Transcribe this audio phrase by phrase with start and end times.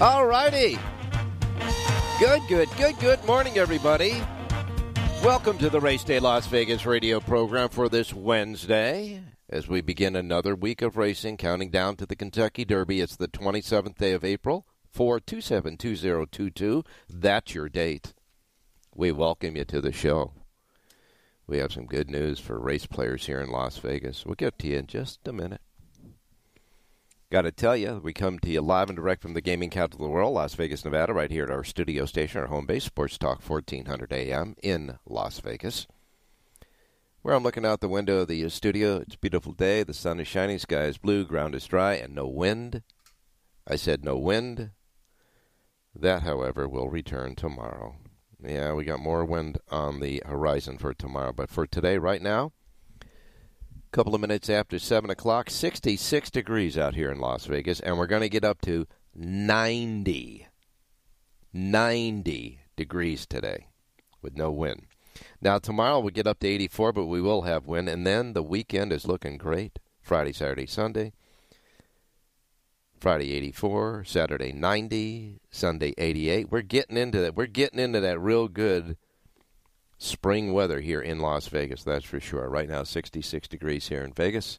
[0.00, 0.78] All righty.
[2.18, 4.22] Good, good, good, good morning, everybody.
[5.22, 10.16] Welcome to the Race Day Las Vegas radio program for this Wednesday as we begin
[10.16, 13.02] another week of racing, counting down to the Kentucky Derby.
[13.02, 16.86] It's the 27th day of April, 4272022.
[17.06, 18.14] That's your date.
[18.94, 20.32] We welcome you to the show.
[21.46, 24.24] We have some good news for race players here in Las Vegas.
[24.24, 25.60] We'll get to you in just a minute.
[27.30, 30.04] Got to tell you, we come to you live and direct from the gaming capital
[30.04, 32.82] of the world, Las Vegas, Nevada, right here at our studio station, our home base,
[32.82, 35.86] Sports Talk 1400 AM in Las Vegas.
[37.22, 39.84] Where I'm looking out the window of the studio, it's a beautiful day.
[39.84, 42.82] The sun is shining, sky is blue, ground is dry, and no wind.
[43.64, 44.70] I said no wind.
[45.94, 47.94] That, however, will return tomorrow.
[48.44, 52.50] Yeah, we got more wind on the horizon for tomorrow, but for today, right now,
[53.92, 58.06] couple of minutes after 7 o'clock, 66 degrees out here in Las Vegas, and we're
[58.06, 60.46] going to get up to 90.
[61.52, 63.66] 90 degrees today
[64.22, 64.86] with no wind.
[65.40, 68.44] Now, tomorrow we'll get up to 84, but we will have wind, and then the
[68.44, 69.80] weekend is looking great.
[70.00, 71.12] Friday, Saturday, Sunday.
[73.00, 76.50] Friday 84, Saturday 90, Sunday 88.
[76.50, 77.34] We're getting into that.
[77.34, 78.96] We're getting into that real good
[80.00, 82.48] spring weather here in Las Vegas, that's for sure.
[82.48, 84.58] Right now, 66 degrees here in Vegas,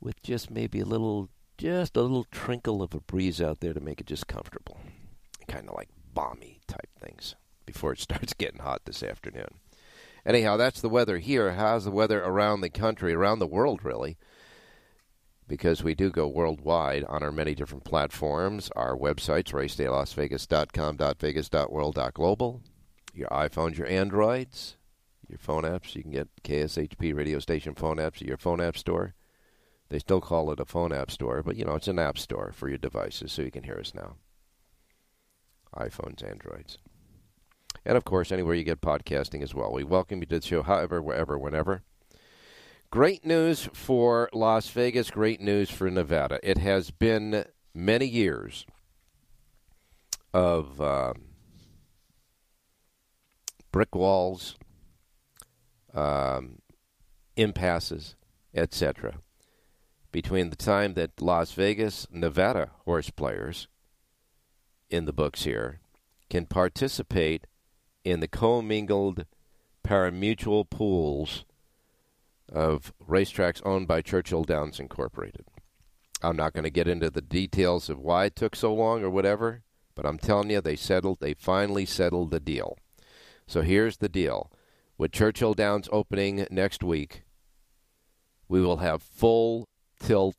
[0.00, 1.28] with just maybe a little,
[1.58, 4.80] just a little trinkle of a breeze out there to make it just comfortable.
[5.46, 9.60] Kind of like balmy type things before it starts getting hot this afternoon.
[10.24, 11.52] Anyhow, that's the weather here.
[11.52, 14.16] How's the weather around the country, around the world, really?
[15.46, 18.70] Because we do go worldwide on our many different platforms.
[18.74, 22.62] Our websites, racedaylasvegas.com, .vegas, .world, .global
[23.12, 24.76] your iPhones, your Androids,
[25.28, 25.94] your phone apps.
[25.94, 29.14] You can get KSHP radio station phone apps at your phone app store.
[29.88, 32.52] They still call it a phone app store, but you know, it's an app store
[32.54, 34.16] for your devices so you can hear us now.
[35.76, 36.78] iPhones, Androids.
[37.84, 39.72] And of course, anywhere you get podcasting as well.
[39.72, 41.82] We welcome you to the show, however, wherever, whenever.
[42.90, 46.38] Great news for Las Vegas, great news for Nevada.
[46.42, 47.44] It has been
[47.74, 48.66] many years
[50.32, 50.80] of.
[50.80, 51.31] Um,
[53.72, 54.56] brick walls,
[55.94, 56.58] um,
[57.36, 58.14] impasses,
[58.54, 59.14] etc.
[60.12, 63.66] Between the time that Las Vegas, Nevada horse players
[64.90, 65.80] in the books here
[66.28, 67.46] can participate
[68.04, 69.24] in the commingled
[69.82, 71.44] parimutuel pools
[72.50, 75.46] of racetracks owned by Churchill Downs Incorporated.
[76.22, 79.10] I'm not going to get into the details of why it took so long or
[79.10, 79.62] whatever,
[79.94, 82.76] but I'm telling you, they settled, they finally settled the deal.
[83.46, 84.50] So here's the deal.
[84.98, 87.24] With Churchill Downs opening next week,
[88.48, 89.68] we will have full
[89.98, 90.36] tilt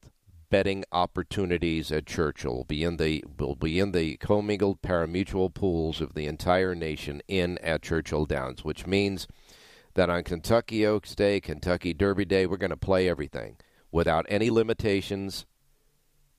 [0.50, 2.54] betting opportunities at Churchill.
[2.54, 7.22] We'll be in the will be in the commingled parimutuel pools of the entire nation
[7.28, 9.28] in at Churchill Downs, which means
[9.96, 13.58] that on Kentucky Oaks Day, Kentucky Derby Day, we're going to play everything
[13.92, 15.46] without any limitations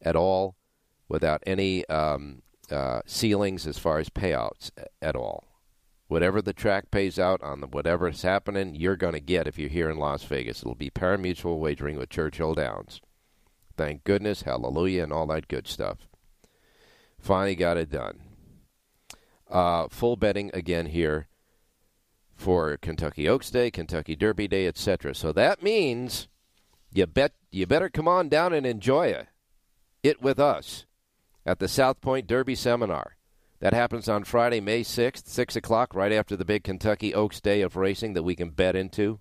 [0.01, 0.57] at all,
[1.09, 4.71] without any um, uh, ceilings as far as payouts
[5.03, 5.54] at all.
[6.15, 9.59] Whatever the track pays out on the, whatever is happening, you're going to get if
[9.59, 10.63] you're here in Las Vegas.
[10.63, 13.01] It'll be parimutuel wagering with Churchill Downs.
[13.77, 16.07] Thank goodness, hallelujah, and all that good stuff.
[17.19, 18.21] Finally got it done.
[19.51, 21.27] Uh, full betting again here
[22.37, 25.17] for Kentucky Oaks Day, Kentucky Derby Day, etc.
[25.17, 26.29] So that means
[26.93, 29.27] you bet you better come on down and enjoy
[30.05, 30.87] it with us
[31.45, 33.14] at the South Point Derby Seminar.
[33.65, 37.63] That happens on Friday, May 6th, 6 o'clock, right after the big Kentucky Oaks Day
[37.63, 39.21] of racing that we can bet into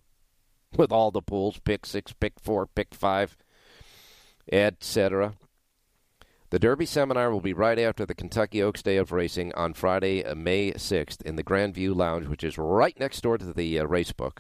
[0.76, 3.38] with all the pools pick six, pick four, pick five,
[4.52, 5.36] etc.
[6.50, 10.26] The Derby seminar will be right after the Kentucky Oaks Day of Racing on Friday,
[10.26, 13.86] uh, May 6th, in the Grandview Lounge, which is right next door to the uh,
[13.86, 14.40] racebook.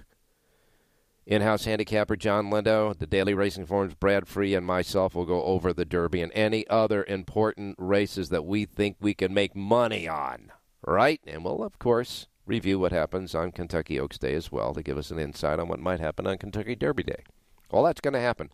[1.25, 5.41] In house handicapper John Lindo, the Daily Racing Form's Brad Free, and myself will go
[5.43, 10.05] over the Derby and any other important races that we think we can make money
[10.05, 10.51] on.
[10.85, 11.21] Right?
[11.25, 14.97] And we'll, of course, review what happens on Kentucky Oaks Day as well to give
[14.97, 17.23] us an insight on what might happen on Kentucky Derby Day.
[17.71, 18.51] All that's going to happen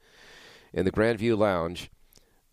[0.72, 1.90] in the Grandview Lounge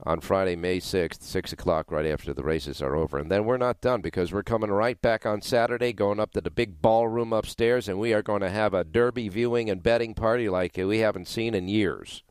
[0.05, 3.19] on Friday, May 6th, 6 o'clock, right after the races are over.
[3.19, 6.41] And then we're not done because we're coming right back on Saturday, going up to
[6.41, 10.15] the big ballroom upstairs, and we are going to have a Derby viewing and betting
[10.15, 12.23] party like we haven't seen in years.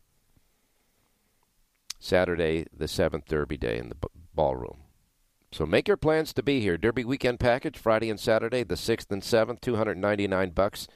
[1.99, 4.77] Saturday, the 7th Derby Day in the b- ballroom.
[5.51, 6.77] So make your plans to be here.
[6.77, 10.87] Derby weekend package, Friday and Saturday, the 6th and 7th, 299 bucks.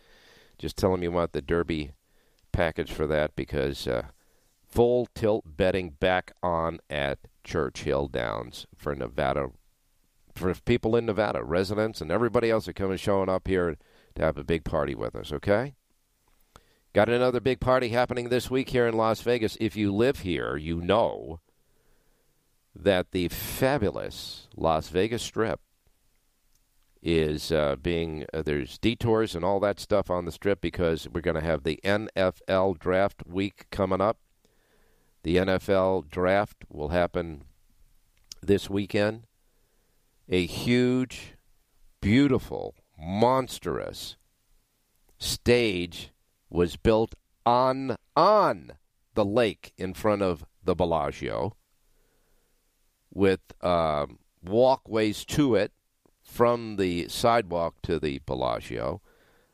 [0.60, 1.94] Just tell them you want the Derby
[2.52, 4.04] package for that because uh,
[4.70, 9.50] full tilt betting back on at Churchill Downs for Nevada,
[10.36, 13.78] for people in Nevada, residents and everybody else that come and showing up here
[14.16, 15.74] to have a big party with us, okay?
[16.94, 19.58] Got another big party happening this week here in Las Vegas.
[19.60, 21.40] If you live here, you know
[22.76, 25.60] that the fabulous Las Vegas Strip
[27.02, 31.22] is uh, being uh, there's detours and all that stuff on the strip because we're
[31.22, 34.18] going to have the NFL draft week coming up.
[35.24, 37.44] The NFL draft will happen
[38.42, 39.24] this weekend.
[40.30, 41.36] A huge,
[42.02, 44.16] beautiful, monstrous
[45.18, 46.12] stage
[46.50, 48.72] was built on on
[49.16, 51.56] the lake in front of the Bellagio
[53.14, 54.06] with uh,
[54.44, 55.74] walkways to it
[56.22, 59.02] from the sidewalk to the Bellagio.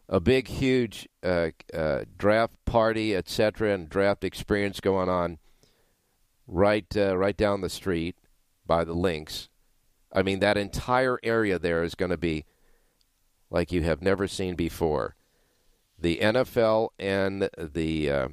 [0.07, 5.39] A big, huge uh, uh, draft party, etc., and draft experience going on
[6.47, 8.15] right uh, right down the street
[8.65, 9.49] by the links.
[10.11, 12.45] I mean, that entire area there is going to be
[13.49, 15.15] like you have never seen before.
[15.99, 18.27] The NFL and the, uh,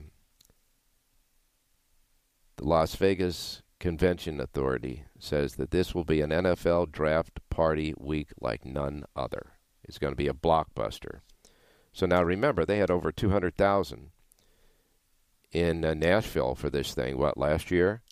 [2.56, 8.28] the Las Vegas Convention Authority says that this will be an NFL draft party week
[8.40, 9.54] like none other.
[9.84, 11.20] It's going to be a blockbuster.
[11.92, 14.11] So now remember, they had over 200,000
[15.52, 18.02] in uh, Nashville for this thing, what, last year?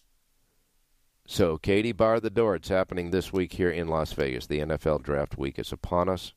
[1.26, 2.56] So, Katie, bar the door.
[2.56, 4.46] It's happening this week here in Las Vegas.
[4.46, 6.34] The NFL draft week is upon us.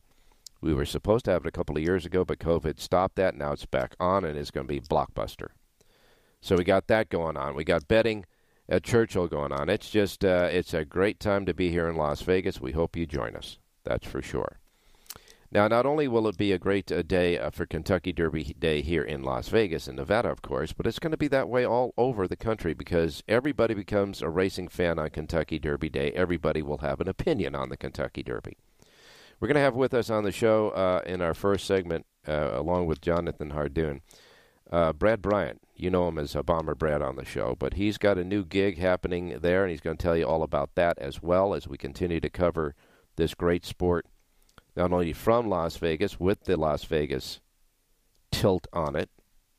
[0.61, 3.35] We were supposed to have it a couple of years ago, but COVID stopped that.
[3.35, 5.49] Now it's back on, and it's going to be blockbuster.
[6.41, 7.55] So we got that going on.
[7.55, 8.25] We got betting
[8.69, 9.69] at Churchill going on.
[9.69, 12.61] It's just uh, it's a great time to be here in Las Vegas.
[12.61, 13.59] We hope you join us.
[13.83, 14.59] That's for sure.
[15.53, 18.81] Now, not only will it be a great uh, day uh, for Kentucky Derby Day
[18.81, 21.63] here in Las Vegas and Nevada, of course, but it's going to be that way
[21.63, 26.11] all over the country because everybody becomes a racing fan on Kentucky Derby Day.
[26.13, 28.57] Everybody will have an opinion on the Kentucky Derby.
[29.39, 32.49] We're going to have with us on the show uh, in our first segment, uh,
[32.53, 34.01] along with Jonathan Hardoon,
[34.71, 35.61] uh, Brad Bryant.
[35.75, 38.43] You know him as a Bomber Brad on the show, but he's got a new
[38.43, 41.67] gig happening there, and he's going to tell you all about that as well as
[41.67, 42.73] we continue to cover
[43.17, 44.07] this great sport
[44.75, 47.39] not only from Las Vegas with the Las Vegas
[48.31, 49.09] tilt on it,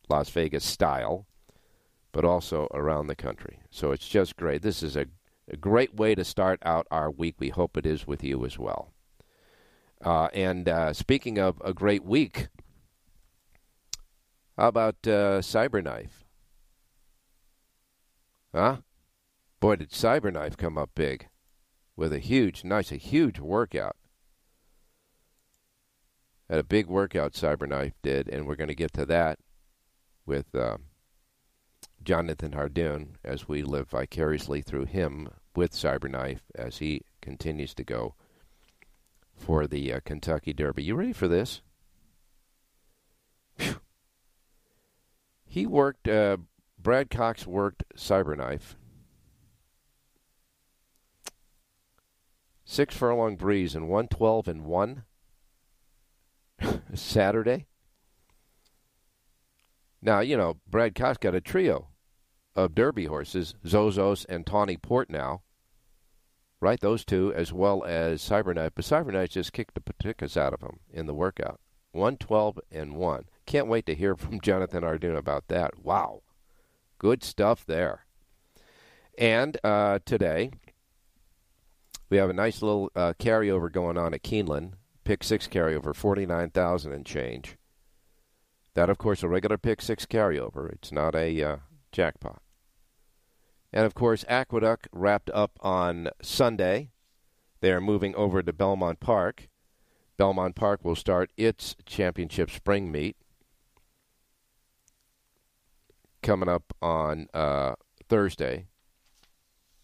[0.09, 1.27] Las Vegas style,
[2.13, 3.61] but also around the country.
[3.71, 4.63] So it's just great.
[4.63, 5.07] This is a,
[5.49, 7.37] a great way to start out our week.
[7.39, 8.93] We hope it is with you as well.
[10.05, 12.49] Uh, and uh, speaking of a great week,
[14.57, 16.25] how about uh, Cyberknife?
[18.55, 18.79] Huh?
[19.61, 21.29] Boy, did Cyberknife come up big
[21.97, 23.97] with a huge, nice, a huge workout.
[26.55, 29.41] A big workout Cyberknife did, and we're going to get to that
[30.25, 30.77] with uh,
[32.05, 38.15] Jonathan Hardoon as we live vicariously through him with Cyberknife as he continues to go
[39.35, 40.85] for the uh, Kentucky Derby.
[40.85, 41.61] You ready for this?
[43.57, 43.81] Whew.
[45.45, 46.37] He worked, uh,
[46.79, 48.77] Brad Cox worked Cyberknife.
[52.65, 55.03] Six furlong breeze and 112 and 1.
[56.95, 57.67] Saturday.
[60.03, 61.89] Now, you know, Brad Cox got a trio
[62.55, 65.43] of Derby horses, Zozos and Tawny Port now.
[66.61, 68.71] Right, those two, as well as Cyberknife.
[68.75, 71.61] But Cyberknife just kicked the paticas out of him in the workout.
[71.93, 73.25] 112 and 1.
[73.47, 75.83] Can't wait to hear from Jonathan Hardoon about that.
[75.83, 76.23] Wow.
[76.99, 78.07] Good stuff there.
[79.19, 80.51] And uh, today,
[82.11, 84.73] we have a nice little uh, carryover going on at Keeneland.
[85.05, 87.57] Pick six carryover, 49000 and change.
[88.75, 90.73] That, of course, a regular pick six carryover.
[90.73, 91.57] It's not a uh,
[91.93, 92.43] jackpot.
[93.73, 96.91] And, of course, Aqueduct wrapped up on Sunday.
[97.61, 99.49] They are moving over to Belmont Park.
[100.17, 103.17] Belmont Park will start its championship spring meet
[106.25, 107.75] coming up on uh,
[108.09, 108.67] Thursday,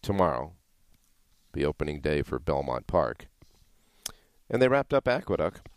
[0.01, 0.53] tomorrow,
[1.53, 3.27] the opening day for Belmont Park.
[4.51, 5.67] And they wrapped up Aqueduct.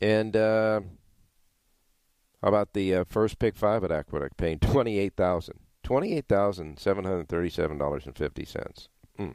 [0.00, 0.80] And uh,
[2.42, 6.28] how about the uh, first pick five at Aqueduct, paying twenty eight thousand, twenty eight
[6.28, 8.88] thousand seven hundred thirty seven dollars and fifty cents.
[9.18, 9.34] Mm.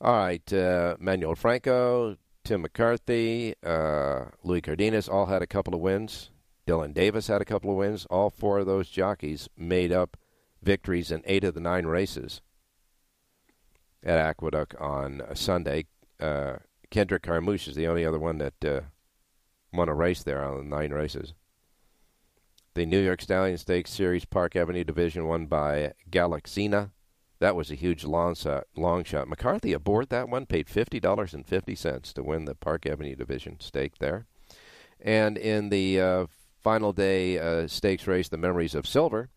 [0.00, 5.80] All right, uh, Manuel Franco, Tim McCarthy, uh, Louis Cardenas all had a couple of
[5.80, 6.30] wins.
[6.66, 8.06] Dylan Davis had a couple of wins.
[8.06, 10.16] All four of those jockeys made up
[10.62, 12.40] victories in eight of the nine races
[14.02, 15.86] at Aqueduct on Sunday.
[16.24, 16.58] Uh,
[16.90, 18.80] Kendrick Carmouche is the only other one that uh,
[19.72, 21.34] won a race there on nine races.
[22.72, 26.92] The New York Stallion Stakes Series Park Avenue Division won by Galaxina.
[27.40, 28.64] That was a huge long shot.
[28.74, 29.28] Long shot.
[29.28, 33.16] McCarthy aboard that one paid fifty dollars and fifty cents to win the Park Avenue
[33.16, 34.24] Division stake there.
[35.00, 36.26] And in the uh,
[36.62, 39.28] final day uh, stakes race, the Memories of Silver,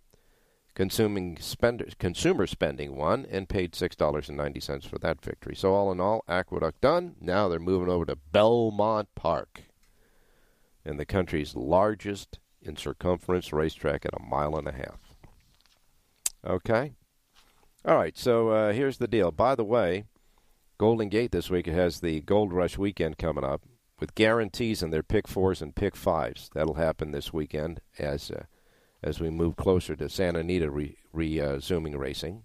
[0.77, 5.55] consuming spender, consumer spending won and paid six dollars and ninety cents for that victory.
[5.55, 7.15] So all in all, Aqueduct done.
[7.19, 9.63] Now they're moving over to Belmont Park,
[10.85, 14.99] in the country's largest in circumference racetrack at a mile and a half.
[16.45, 16.93] Okay.
[17.83, 19.31] All right, so uh, here's the deal.
[19.31, 20.03] By the way,
[20.77, 23.63] Golden Gate this week has the Gold Rush weekend coming up
[23.99, 26.51] with guarantees in their pick fours and pick fives.
[26.53, 28.43] That'll happen this weekend as uh,
[29.03, 32.43] as we move closer to Santa Anita re- resuming uh, racing.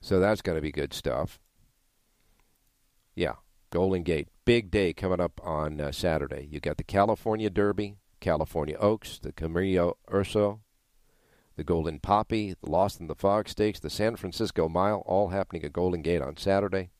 [0.00, 1.40] So that's going to be good stuff.
[3.14, 3.34] Yeah,
[3.70, 6.48] Golden Gate, big day coming up on uh, Saturday.
[6.50, 10.60] You got the California Derby, California Oaks, the Camilla Urso,
[11.56, 15.64] the Golden Poppy, the Lost in the Fog Stakes, the San Francisco Mile, all happening
[15.64, 16.90] at Golden Gate on Saturday.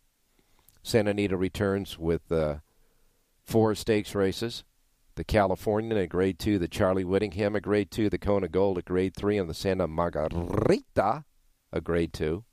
[0.83, 2.56] Santa Anita returns with uh,
[3.45, 4.64] four stakes races.
[5.16, 8.85] The Californian at grade two, the Charlie Whittingham at grade two, the Kona Gold at
[8.85, 11.25] grade three, and the Santa Margarita
[11.73, 12.44] at grade two.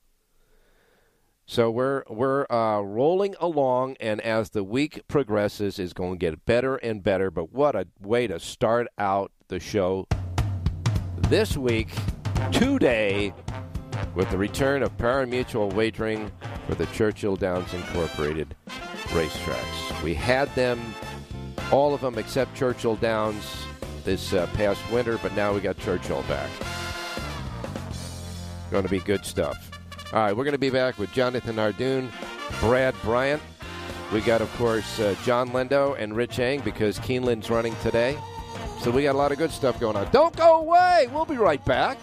[1.45, 6.45] So we're we're uh, rolling along, and as the week progresses, is going to get
[6.45, 7.29] better and better.
[7.29, 10.07] But what a way to start out the show
[11.27, 11.89] this week,
[12.53, 13.33] today,
[14.15, 16.31] with the return of pari-mutuel wagering
[16.65, 18.55] for the Churchill Downs Incorporated
[19.09, 20.01] racetracks.
[20.01, 20.79] We had them,
[21.73, 23.65] all of them except Churchill Downs,
[24.03, 26.49] this uh, past winter, but now we got Churchill back.
[28.69, 29.71] Going to be good stuff.
[30.13, 32.11] All right, we're going to be back with Jonathan Hardoon,
[32.59, 33.41] Brad Bryant.
[34.13, 38.19] We got, of course, uh, John Lindo and Rich Eng because Keeneland's running today.
[38.79, 40.07] So we got a lot of good stuff going on.
[40.11, 41.07] Don't go away.
[41.11, 41.97] We'll be right back.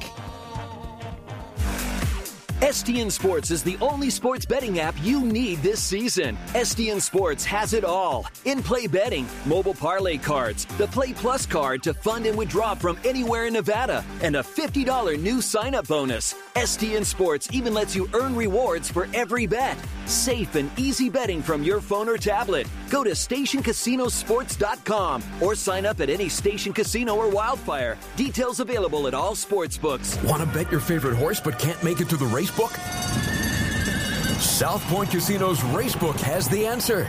[2.61, 6.37] STN Sports is the only sports betting app you need this season.
[6.49, 11.83] STN Sports has it all in play betting, mobile parlay cards, the Play Plus card
[11.83, 16.35] to fund and withdraw from anywhere in Nevada, and a $50 new sign up bonus.
[16.61, 19.79] STN Sports even lets you earn rewards for every bet.
[20.05, 22.67] Safe and easy betting from your phone or tablet.
[22.91, 27.97] Go to stationcasinosports.com or sign up at any station casino or wildfire.
[28.15, 30.23] Details available at all sports books.
[30.25, 32.73] Want to bet your favorite horse but can't make it to the race book?
[34.39, 37.09] South Point Casino's Racebook has the answer.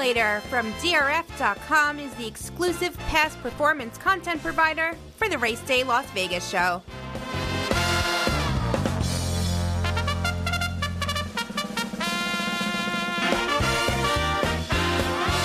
[0.00, 6.10] Formulator from DRF.com is the exclusive past performance content provider for the Race Day Las
[6.12, 6.80] Vegas show.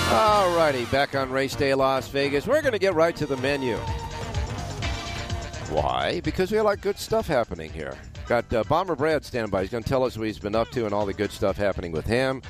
[0.08, 2.46] Alrighty, back on Race Day Las Vegas.
[2.46, 3.76] We're going to get right to the menu.
[5.68, 6.22] Why?
[6.24, 7.94] Because we have a lot of good stuff happening here.
[8.26, 9.60] Got uh, Bomber Brad standby.
[9.60, 11.58] He's going to tell us what he's been up to and all the good stuff
[11.58, 12.40] happening with him.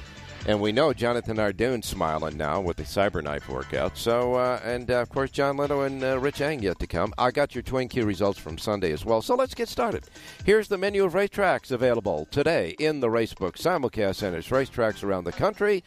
[0.46, 3.98] And we know Jonathan Hardoon's smiling now with the Cyberknife workout.
[3.98, 7.12] So, uh, and uh, of course, John Lindo and uh, Rich Eng yet to come.
[7.18, 9.20] I got your Twin Q results from Sunday as well.
[9.22, 10.04] So let's get started.
[10.44, 14.46] Here's the menu of racetracks available today in the Racebook simulcast centers.
[14.46, 15.82] Racetracks around the country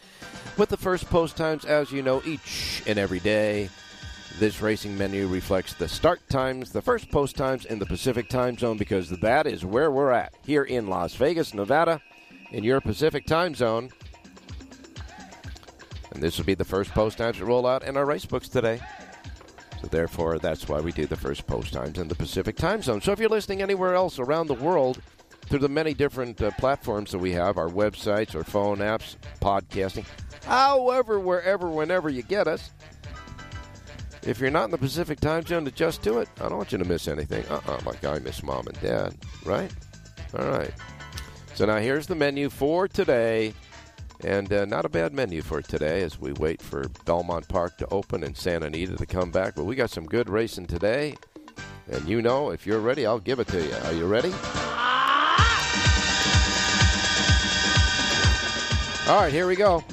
[0.58, 3.70] with the first post times, as you know, each and every day.
[4.40, 8.58] This racing menu reflects the start times, the first post times in the Pacific time
[8.58, 12.02] zone because that is where we're at here in Las Vegas, Nevada,
[12.52, 13.90] in your Pacific time zone.
[16.12, 18.50] And this will be the first post times that roll out in our race books
[18.50, 18.80] today.
[19.82, 23.02] So therefore, that's why we do the first post times in the Pacific time zone.
[23.02, 25.02] So if you're listening anywhere else around the world
[25.46, 30.06] through the many different uh, platforms that we have, our websites, our phone apps, podcasting,
[30.46, 32.72] however, wherever, whenever you get us,
[34.24, 36.28] if you're not in the Pacific time zone, adjust to it.
[36.42, 37.46] I don't want you to miss anything.
[37.48, 39.72] Uh-uh, like I miss mom and dad, right?
[40.38, 40.74] All right.
[41.56, 43.54] So now here's the menu for today.
[44.22, 47.88] And uh, not a bad menu for today as we wait for Belmont Park to
[47.88, 49.56] open and Santa Anita to come back.
[49.56, 51.16] But we got some good racing today.
[51.90, 53.74] And you know, if you're ready, I'll give it to you.
[53.86, 54.34] Are you ready?
[59.10, 59.84] All right, here we go.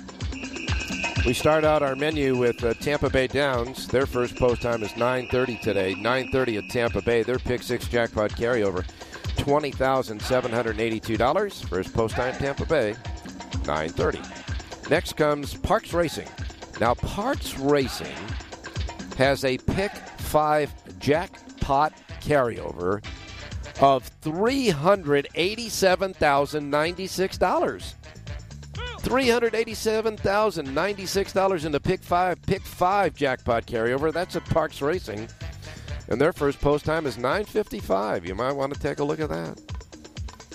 [1.24, 3.88] We start out our menu with uh, Tampa Bay Downs.
[3.88, 5.94] Their first post time is 9:30 today.
[5.94, 7.22] 9:30 at Tampa Bay.
[7.22, 8.84] Their pick six jackpot carryover,
[9.38, 11.62] twenty thousand seven hundred eighty-two dollars.
[11.62, 12.94] First post time Tampa Bay,
[13.66, 14.90] 9:30.
[14.90, 16.28] Next comes Parks Racing.
[16.80, 18.14] Now Parks Racing
[19.18, 23.04] has a pick five jackpot carryover
[23.80, 27.94] of three hundred eighty-seven thousand ninety-six dollars.
[29.06, 34.12] $387,096 in the pick five, pick five jackpot carryover.
[34.12, 35.28] That's at Parks Racing.
[36.08, 38.26] And their first post time is 955.
[38.26, 39.60] You might want to take a look at that.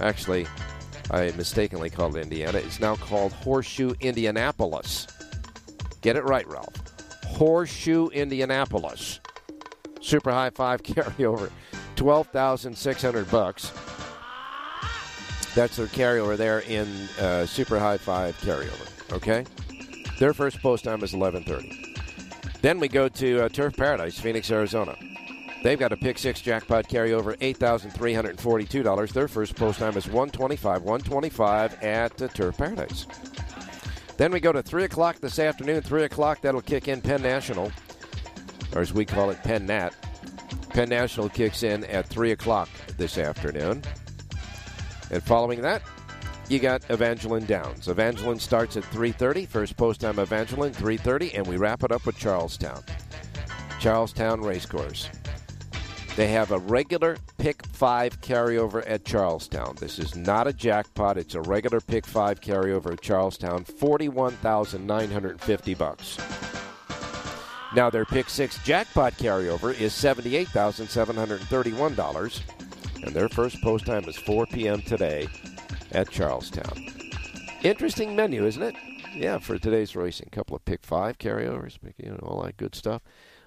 [0.00, 0.46] Actually,
[1.10, 2.58] I mistakenly called it Indiana.
[2.58, 5.06] It's now called Horseshoe, Indianapolis.
[6.00, 6.74] Get it right, Ralph.
[7.24, 9.20] Horseshoe, Indianapolis.
[10.00, 11.50] Super high five carryover,
[11.96, 13.72] twelve thousand six hundred bucks.
[15.54, 16.88] That's their carryover there in
[17.20, 18.88] uh, Super High Five carryover.
[19.12, 19.44] Okay,
[20.18, 22.60] their first post time is 11:30.
[22.62, 24.96] Then we go to uh, Turf Paradise, Phoenix, Arizona.
[25.62, 29.12] They've got a pick six jackpot carryover, eight thousand three hundred forty-two dollars.
[29.12, 30.82] Their first post time is 125.
[30.82, 33.06] 125 at uh, Turf Paradise.
[34.16, 35.80] Then we go to three o'clock this afternoon.
[35.82, 37.72] Three o'clock that'll kick in Penn National,
[38.74, 39.94] or as we call it, Penn Nat.
[40.70, 43.82] Penn National kicks in at three o'clock this afternoon.
[45.10, 45.82] And following that,
[46.48, 47.88] you got Evangeline Downs.
[47.88, 49.46] Evangeline starts at 3.30.
[49.46, 51.32] First post time Evangeline, 3.30.
[51.34, 52.82] And we wrap it up with Charlestown.
[53.78, 55.08] Charlestown Racecourse.
[56.14, 59.76] They have a regular pick five carryover at Charlestown.
[59.80, 61.16] This is not a jackpot.
[61.16, 63.64] It's a regular pick five carryover at Charlestown.
[63.64, 66.18] Forty-one thousand nine hundred fifty bucks.
[67.74, 72.42] Now their pick six jackpot carryover is seventy-eight thousand seven hundred thirty-one dollars
[73.02, 74.80] and their first post time is 4 p.m.
[74.82, 75.28] today
[75.92, 76.86] at Charlestown.
[77.62, 78.74] Interesting menu, isn't it?
[79.14, 80.28] Yeah, for today's racing.
[80.32, 83.02] A couple of pick five carryovers, you know, all that good stuff.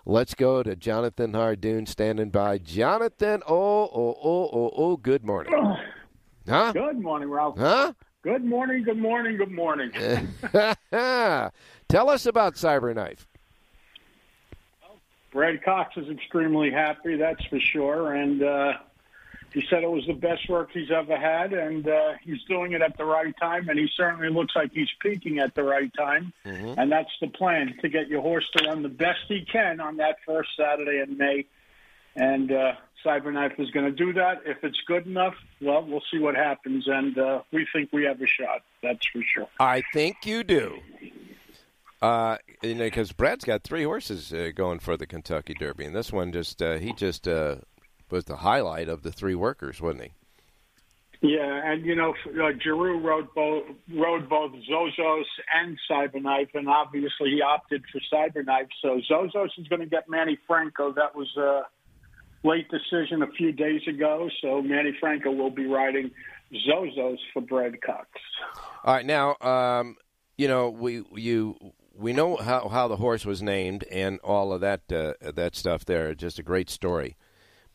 [0.08, 2.60] Let's go to Jonathan Hardoon standing by.
[2.60, 5.54] Jonathan, oh, oh, oh, oh, oh, good morning.
[6.48, 6.72] Huh?
[6.74, 7.58] Good morning, Ralph.
[7.58, 7.92] Huh?
[8.22, 9.90] Good morning, good morning, good morning.
[10.52, 10.76] Tell
[12.12, 13.26] us about Cyberknife.
[15.32, 18.14] Brad Cox is extremely happy, that's for sure.
[18.14, 18.74] And uh,
[19.56, 22.82] he said it was the best work he's ever had, and uh, he's doing it
[22.82, 23.70] at the right time.
[23.70, 26.34] And he certainly looks like he's peaking at the right time.
[26.46, 26.78] Mm-hmm.
[26.78, 29.96] And that's the plan to get your horse to run the best he can on
[29.98, 31.46] that first Saturday in May.
[32.18, 32.74] And uh,
[33.06, 34.42] Cyberknife is going to do that.
[34.46, 36.86] If it's good enough, well, we'll see what happens.
[36.90, 38.62] And uh, we think we have a shot.
[38.84, 39.48] That's for sure.
[39.58, 40.80] I think you do.
[42.02, 45.96] Uh, you know, because Brad's got three horses uh, going for the Kentucky Derby, and
[45.96, 47.56] this one just uh, he just uh,
[48.10, 50.12] was the highlight of the three workers, wasn't he?
[51.22, 57.32] Yeah, and you know, uh, Geroux rode both rode both Zozos and Cyberknife, and obviously
[57.32, 58.68] he opted for Cyberknife.
[58.82, 60.92] So Zozos is going to get Manny Franco.
[60.94, 61.62] That was a
[62.44, 64.30] late decision a few days ago.
[64.42, 66.12] So Manny Franco will be riding
[66.68, 68.10] Zozos for Brad Cox.
[68.84, 69.96] All right, now um,
[70.38, 71.56] you know we you
[71.98, 75.86] we know how how the horse was named and all of that uh, that stuff.
[75.86, 77.16] There, just a great story.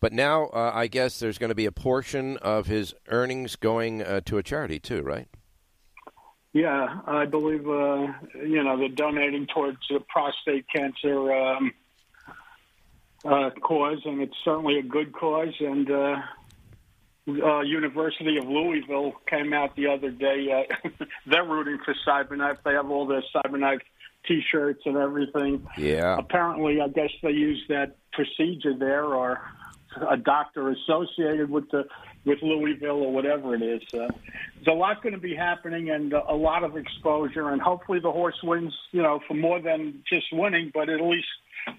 [0.01, 4.03] But now, uh, I guess there's going to be a portion of his earnings going
[4.03, 5.29] uh, to a charity too, right?
[6.53, 11.73] Yeah, I believe uh, you know they're donating towards the prostate cancer um,
[13.25, 15.55] uh, cause, and it's certainly a good cause.
[15.61, 16.17] And uh,
[17.29, 20.67] uh, University of Louisville came out the other day.
[20.83, 20.89] Uh,
[21.27, 22.59] they're rooting for Cyberknife.
[22.65, 23.83] They have all their Cyberknife
[24.27, 25.67] T-shirts and everything.
[25.79, 26.17] Yeah.
[26.19, 29.41] Apparently, I guess they use that procedure there, or
[30.09, 31.85] a doctor associated with the
[32.25, 33.83] with Louisville or whatever it is.
[33.95, 34.09] Uh,
[34.57, 38.13] there's a lot going to be happening and a lot of exposure, and hopefully the
[38.13, 38.75] horse wins.
[38.93, 41.27] You know, for more than just winning, but at least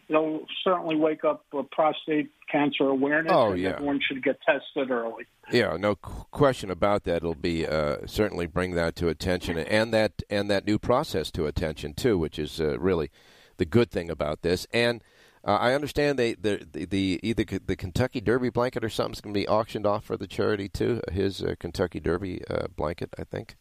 [0.08, 3.32] it'll certainly wake up uh, prostate cancer awareness.
[3.34, 3.70] Oh, and yeah.
[3.72, 5.26] everyone should get tested early.
[5.52, 7.18] Yeah, no qu- question about that.
[7.18, 11.46] It'll be uh, certainly bring that to attention, and that and that new process to
[11.46, 13.10] attention too, which is uh, really
[13.58, 14.66] the good thing about this.
[14.74, 15.02] And
[15.46, 19.34] uh, I understand they the, the the either the Kentucky Derby blanket or something's going
[19.34, 21.02] to be auctioned off for the charity too.
[21.12, 23.56] His uh, Kentucky Derby uh, blanket, I think.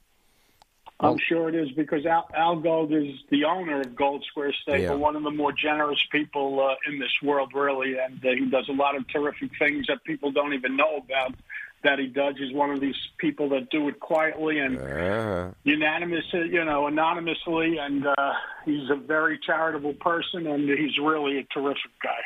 [1.03, 4.83] I'm sure it is because Al, Al Gold is the owner of Gold Square Stable,
[4.83, 4.93] Yeah.
[4.93, 8.69] one of the more generous people uh, in this world, really, and uh, he does
[8.69, 11.35] a lot of terrific things that people don't even know about.
[11.83, 12.35] That he does.
[12.37, 17.79] He's one of these people that do it quietly and Uh, unanimous, you know, anonymously,
[17.79, 18.33] and uh,
[18.67, 22.21] he's a very charitable person, and he's really a terrific guy.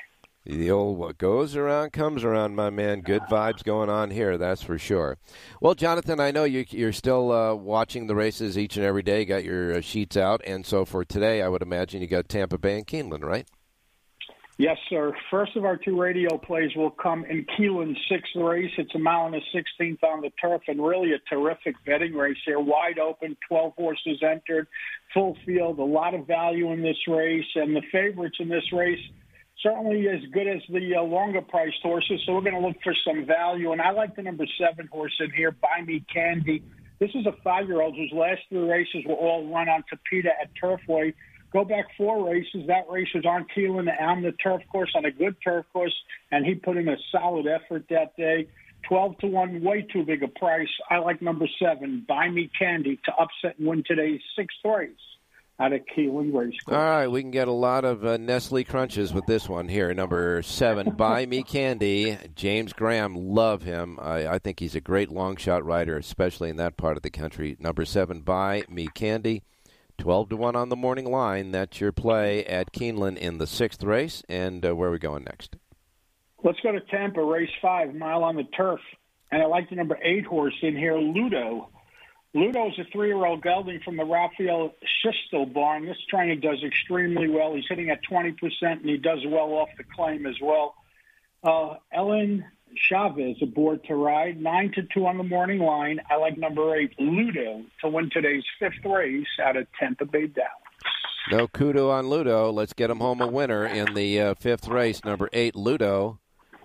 [0.45, 3.01] The old what goes around comes around, my man.
[3.01, 5.17] Good vibes going on here, that's for sure.
[5.61, 9.25] Well, Jonathan, I know you, you're still uh, watching the races each and every day.
[9.25, 12.59] Got your uh, sheets out, and so for today, I would imagine you got Tampa
[12.59, 13.49] Bay and Keeneland, right?
[14.57, 15.13] Yes, sir.
[15.33, 18.71] First of our two radio plays will come in Keeneland's sixth race.
[18.79, 22.37] It's a mile and a sixteenth on the turf, and really a terrific betting race
[22.47, 22.61] here.
[22.61, 24.69] Wide open, twelve horses entered,
[25.13, 25.81] full field.
[25.81, 29.01] A lot of value in this race, and the favorites in this race
[29.61, 32.21] certainly as good as the uh, longer priced horses.
[32.27, 35.15] So we're going to look for some value, and I like the number seven horse
[35.21, 36.63] in here, Buy Me Candy.
[37.01, 41.15] This is a five-year-old whose last three races were all run on Tapeta at Turfway.
[41.55, 42.67] Go back four races.
[42.67, 45.95] That race was on Keeneland on the turf course, on a good turf course,
[46.33, 48.49] and he put in a solid effort that day.
[48.89, 50.69] 12 to 1, way too big a price.
[50.91, 54.91] I like number seven, Buy Me Candy, to upset and win today's sixth race
[55.61, 59.15] out of Keeneland Race All right, we can get a lot of uh, Nestle crunches
[59.15, 59.95] with this one here.
[59.95, 62.19] Number seven, Buy Me Candy.
[62.35, 63.99] James Graham, love him.
[64.03, 67.11] I, I think he's a great long shot rider, especially in that part of the
[67.11, 67.57] country.
[67.61, 69.45] Number seven, Buy Me Candy.
[69.99, 71.51] 12 to 1 on the morning line.
[71.51, 74.23] That's your play at Keeneland in the sixth race.
[74.29, 75.57] And uh, where are we going next?
[76.43, 78.81] Let's go to Tampa, race five, mile on the turf.
[79.33, 81.71] And I like the number eight horse in here, Ludo.
[82.35, 85.87] Ludo's a three-year-old gelding from the Rafael Schistl barn.
[85.87, 87.55] This trainer does extremely well.
[87.55, 90.75] He's hitting at 20%, and he does well off the claim as well.
[91.45, 92.45] Uh, Ellen
[92.77, 96.01] Chavez aboard to ride, 9 to 2 on the morning line.
[96.11, 100.49] I like number eight, Ludo, to win today's fifth race out of Tampa Bay Downs.
[101.31, 102.51] No kudo on Ludo.
[102.51, 105.05] Let's get him home a winner in the uh, fifth race.
[105.05, 106.19] Number eight, Ludo,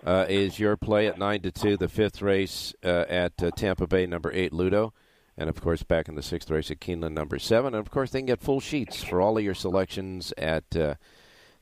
[0.04, 1.78] uh, is your play at 9 to 2.
[1.78, 4.94] The fifth race uh, at uh, Tampa Bay, number eight, Ludo.
[5.38, 7.74] And of course, back in the sixth race at Keeneland, number seven.
[7.74, 10.96] And of course, they can get full sheets for all of your selections at uh,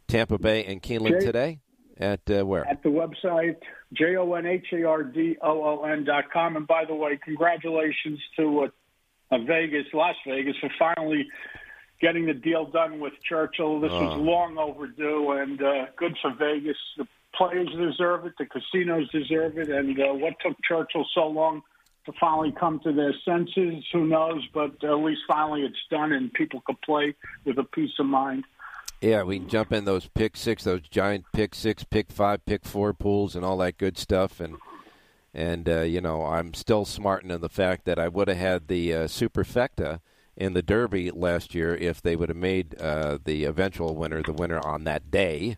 [0.07, 1.59] Tampa Bay and Keeneland today.
[1.99, 2.67] At uh, where?
[2.67, 3.57] At the website,
[3.93, 6.55] J O N H A R D O O N dot com.
[6.55, 8.63] And by the way, congratulations to
[9.31, 11.27] uh, uh, Vegas, Las Vegas, for finally
[11.99, 13.79] getting the deal done with Churchill.
[13.79, 14.21] This was Oh.
[14.21, 16.77] long overdue and uh, good for Vegas.
[16.97, 19.69] The players deserve it, the casinos deserve it.
[19.69, 21.63] And uh, what took Churchill so long
[22.05, 24.47] to finally come to their senses, who knows?
[24.53, 28.43] But at least finally it's done and people can play with a peace of mind.
[29.01, 32.65] Yeah, we can jump in those pick six, those giant pick six, pick five, pick
[32.65, 34.39] four pools, and all that good stuff.
[34.39, 34.57] And
[35.33, 38.67] and uh, you know, I'm still smarting in the fact that I would have had
[38.67, 39.99] the uh, superfecta
[40.35, 44.33] in the Derby last year if they would have made uh, the eventual winner the
[44.33, 45.57] winner on that day.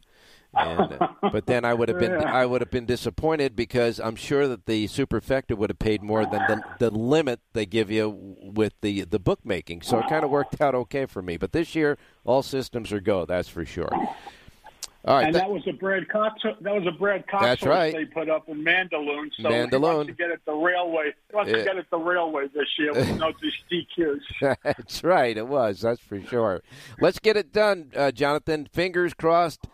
[0.56, 2.34] And, uh, but then I would have been Yeah.
[2.34, 6.26] I would have been disappointed because I'm sure that the superfecta would have paid more
[6.26, 9.84] than the, the limit they give you with the the bookmaking.
[9.84, 11.38] So it kind of worked out okay for me.
[11.38, 13.26] But this year, all systems are go.
[13.26, 13.90] That's for sure.
[15.06, 16.42] All right, and th- that was a Brad Cox.
[16.44, 17.94] That was a Brad Cox That's right.
[17.94, 19.30] they put up in Mandaloun.
[19.40, 20.08] So Mandaloun.
[20.08, 21.14] to get at the railway.
[21.34, 23.32] Wants to get at the railway this year with no
[23.72, 24.20] DQs.
[24.64, 25.38] That's right.
[25.38, 25.80] It was.
[25.82, 26.62] That's for sure.
[27.00, 28.68] Let's get it done, uh, Jonathan.
[28.74, 29.68] Fingers crossed.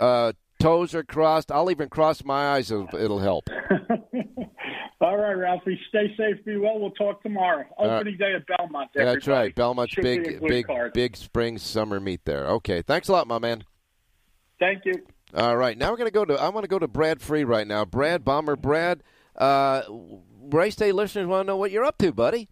[0.00, 1.52] Uh, toes are crossed.
[1.52, 2.70] I'll even cross my eyes.
[2.70, 3.48] It'll, it'll help.
[5.00, 5.80] All right, Ralphie.
[5.88, 6.44] Stay safe.
[6.44, 6.78] Be well.
[6.78, 7.64] We'll talk tomorrow.
[7.78, 7.86] right.
[7.98, 8.90] Opening day at Belmont.
[8.94, 9.54] That's right.
[9.54, 10.92] Belmont's Should big, big, card.
[10.92, 12.46] big spring summer meet there.
[12.46, 12.82] Okay.
[12.82, 13.64] Thanks a lot, my man.
[14.58, 15.02] Thank you.
[15.34, 15.78] All right.
[15.78, 16.34] Now we're going to go to.
[16.34, 17.84] I want to go to Brad Free right now.
[17.84, 18.56] Brad Bomber.
[18.56, 19.02] Brad.
[19.36, 19.82] Uh,
[20.50, 22.48] race day listeners want to know what you're up to, buddy.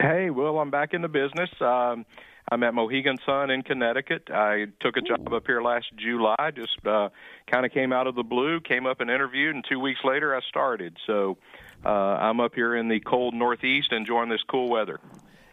[0.00, 1.50] Hey, Will, I'm back in the business.
[1.60, 2.04] Um,
[2.50, 4.28] I'm at Mohegan Sun in Connecticut.
[4.30, 6.50] I took a job up here last July.
[6.54, 7.08] Just uh,
[7.50, 10.34] kind of came out of the blue, came up and interviewed, and two weeks later
[10.34, 10.96] I started.
[11.06, 11.38] So
[11.84, 15.00] uh, I'm up here in the cold Northeast enjoying this cool weather.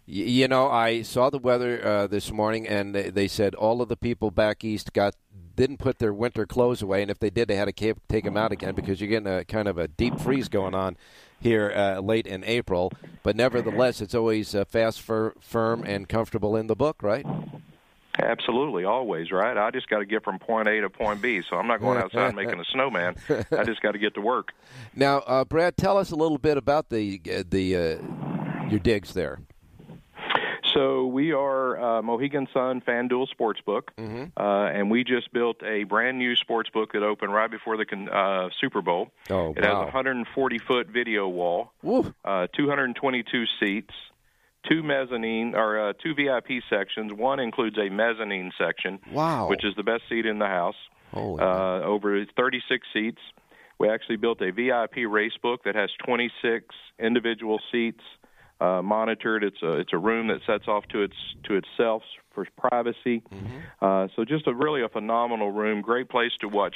[0.06, 3.96] You know, I saw the weather uh, this morning, and they said all of the
[3.96, 5.14] people back east got
[5.60, 8.38] didn't put their winter clothes away, and if they did, they had to take them
[8.38, 10.96] out again because you're getting a kind of a deep freeze going on
[11.38, 12.94] here uh, late in April.
[13.24, 17.26] But nevertheless, it's always uh, fast, fir- firm, and comfortable in the book, right?
[18.18, 19.58] Absolutely, always, right?
[19.58, 21.98] I just got to get from point A to point B, so I'm not going
[21.98, 23.18] outside making a snowman.
[23.52, 24.54] I just got to get to work.
[24.96, 29.14] Now, uh, Brad, tell us a little bit about the uh, the uh, your digs
[29.14, 29.40] there.
[30.74, 33.90] So we are uh, Mohegan Sun FanDuel Sportsbook,
[34.38, 38.10] uh, and we just built a brand new sportsbook that opened right before the con-
[38.10, 39.10] uh, Super Bowl.
[39.30, 39.68] Oh, it wow.
[39.68, 41.72] has a 140 foot video wall,
[42.24, 43.94] uh, 222 seats,
[44.70, 47.12] two mezzanine or uh, two VIP sections.
[47.14, 49.50] One includes a mezzanine section, Wow.
[49.50, 50.76] which is the best seat in the house.
[51.12, 53.22] Holy uh, over 36 seats.
[53.80, 56.66] We actually built a VIP race book that has 26
[57.00, 58.04] individual seats
[58.60, 59.44] uh, monitored.
[59.44, 63.24] It's a it's a room that sets off to its to itself for privacy.
[63.82, 65.82] Uh, so just a really a phenomenal room.
[65.82, 66.76] Great place to watch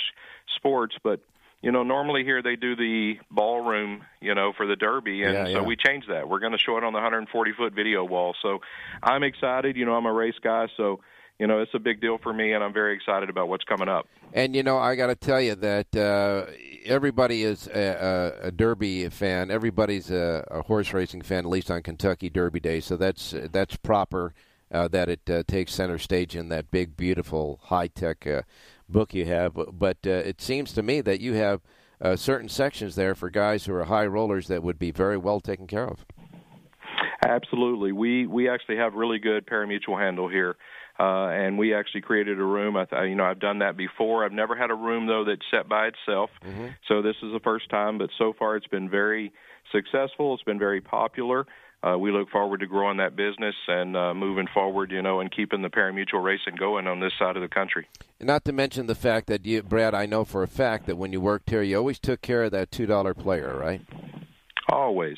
[0.55, 1.19] sports, but.
[1.65, 5.53] You know, normally here they do the ballroom, you know, for the Derby, and Yeah,
[5.53, 6.27] so we changed that.
[6.27, 8.35] We're going to show it on the 140 foot video wall.
[8.41, 8.59] So
[9.01, 9.77] I'm excited.
[9.77, 10.99] You know, I'm a race guy, so
[11.39, 13.89] you know it's a big deal for me, and I'm very excited about what's coming
[13.89, 14.07] up.
[14.33, 16.45] And you know, I got to tell you that uh,
[16.85, 19.51] everybody is a, a, a Derby fan.
[19.51, 22.79] Everybody's a, a horse racing fan, at least on Kentucky Derby Day.
[22.79, 24.33] So that's that's proper
[24.71, 28.41] uh, that it uh, takes center stage in that big, beautiful, high tech uh,
[28.89, 29.53] book you have.
[29.71, 31.61] But uh, it seems to me that you have
[32.01, 35.39] uh, certain sections there for guys who are high rollers that would be very well
[35.39, 36.05] taken care of.
[37.25, 37.91] Absolutely.
[37.93, 40.57] We we actually have really good parimutuel handle here.
[40.99, 42.77] Uh, and we actually created a room.
[42.77, 44.23] I th- you know, I've done that before.
[44.23, 46.29] I've never had a room though that's set by itself.
[46.87, 49.33] So this is the first time, but so far it's been very
[49.71, 50.33] successful.
[50.35, 51.47] It's been very popular.
[51.83, 55.29] Uh, we look forward to growing that business and uh, moving forward, you know, and
[55.35, 57.87] keeping the parimutuel racing going on this side of the country.
[58.21, 61.11] Not to mention the fact that you, Brad, I know for a fact that when
[61.11, 63.81] you worked here, you always took care of that two dollar player, right?
[64.69, 65.17] Always.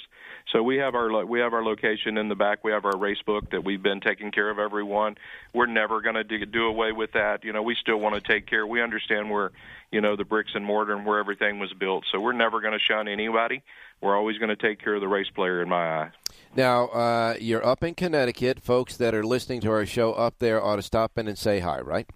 [0.51, 2.63] So we have our lo- we have our location in the back.
[2.63, 5.15] We have our race book that we've been taking care of everyone.
[5.53, 7.43] We're never going to do, do away with that.
[7.43, 8.65] You know, we still want to take care.
[8.65, 9.51] We understand where,
[9.91, 12.05] you know, the bricks and mortar and where everything was built.
[12.12, 13.63] So we're never going to shun anybody.
[14.01, 16.12] We're always going to take care of the race player in my eye.
[16.55, 18.60] Now, uh, you're up in Connecticut.
[18.62, 21.60] Folks that are listening to our show up there ought to stop in and say
[21.60, 22.08] hi, right?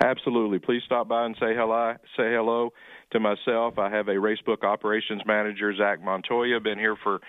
[0.00, 0.58] Absolutely.
[0.58, 1.94] Please stop by and say hello.
[2.16, 2.72] Say hello
[3.12, 3.78] to myself.
[3.78, 6.60] I have a racebook operations manager, Zach Montoya.
[6.60, 7.20] Been here for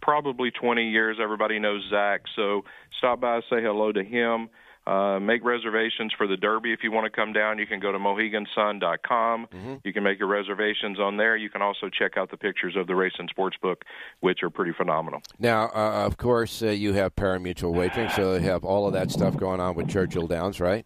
[0.00, 1.18] probably 20 years.
[1.22, 2.22] Everybody knows Zach.
[2.36, 2.62] So
[2.98, 4.48] stop by, say hello to him.
[4.86, 7.58] Uh, make reservations for the Derby if you want to come down.
[7.58, 9.46] You can go to mohegansun.com.
[9.82, 11.36] You can make your reservations on there.
[11.38, 13.82] You can also check out the pictures of the race and sports book,
[14.20, 15.22] which are pretty phenomenal.
[15.38, 19.10] Now, uh, of course, uh, you have parimutuel wagering, so you have all of that
[19.10, 20.84] stuff going on with Churchill Downs, right?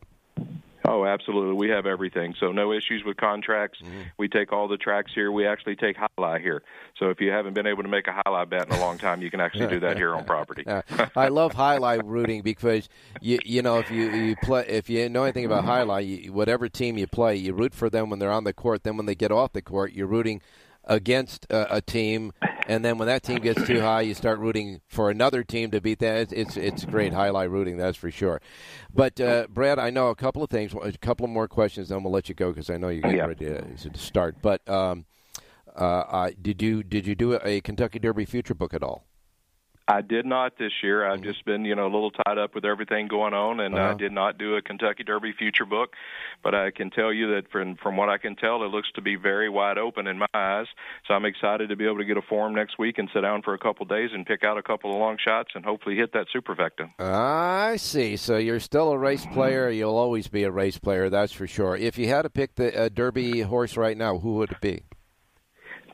[0.89, 1.55] Oh, absolutely.
[1.55, 2.35] We have everything.
[2.41, 3.79] So no issues with contracts.
[3.83, 4.01] Mm-hmm.
[4.17, 5.31] We take all the tracks here.
[5.31, 6.63] We actually take jai alai here.
[6.99, 8.97] So if you haven't been able to make a jai alai bet in a long
[8.97, 10.65] time, you can actually do that here on property.
[11.17, 12.89] I love jai alai rooting because
[13.21, 16.33] you you know if you, you play if you know anything about jai alai, you,
[16.33, 18.83] whatever team you play, you root for them when they're on the court.
[18.83, 20.41] Then when they get off the court, you're rooting
[20.89, 22.33] against uh, a team,
[22.67, 25.81] and then when that team gets too high, you start rooting for another team to
[25.81, 26.19] beat that.
[26.19, 28.41] It's it's, it's great jai alai rooting, that's for sure.
[28.93, 32.03] But uh, Brad, I know a couple of things, a couple of more questions, then
[32.03, 33.27] we'll let you go because I know you're getting Yeah.
[33.27, 34.37] ready to, to start.
[34.43, 35.07] But um,
[35.77, 39.08] uh, I, did you did you do a Kentucky Derby future book at all?
[39.91, 41.09] I did not this year.
[41.11, 43.91] I've just been, you know, a little tied up with everything going on, and Uh-huh.
[43.91, 45.95] I did not do a Kentucky Derby future book.
[46.43, 49.01] But I can tell you that from from what I can tell, it looks to
[49.01, 50.67] be very wide open in my eyes.
[51.07, 53.43] So I'm excited to be able to get a form next week and sit down
[53.43, 55.97] for a couple of days and pick out a couple of long shots and hopefully
[55.97, 56.91] hit that superfecta.
[57.01, 58.17] I see.
[58.17, 59.69] So you're still a race player.
[59.71, 61.77] You'll always be a race player, that's for sure.
[61.77, 64.83] If you had to pick the uh, Derby horse right now, who would it be?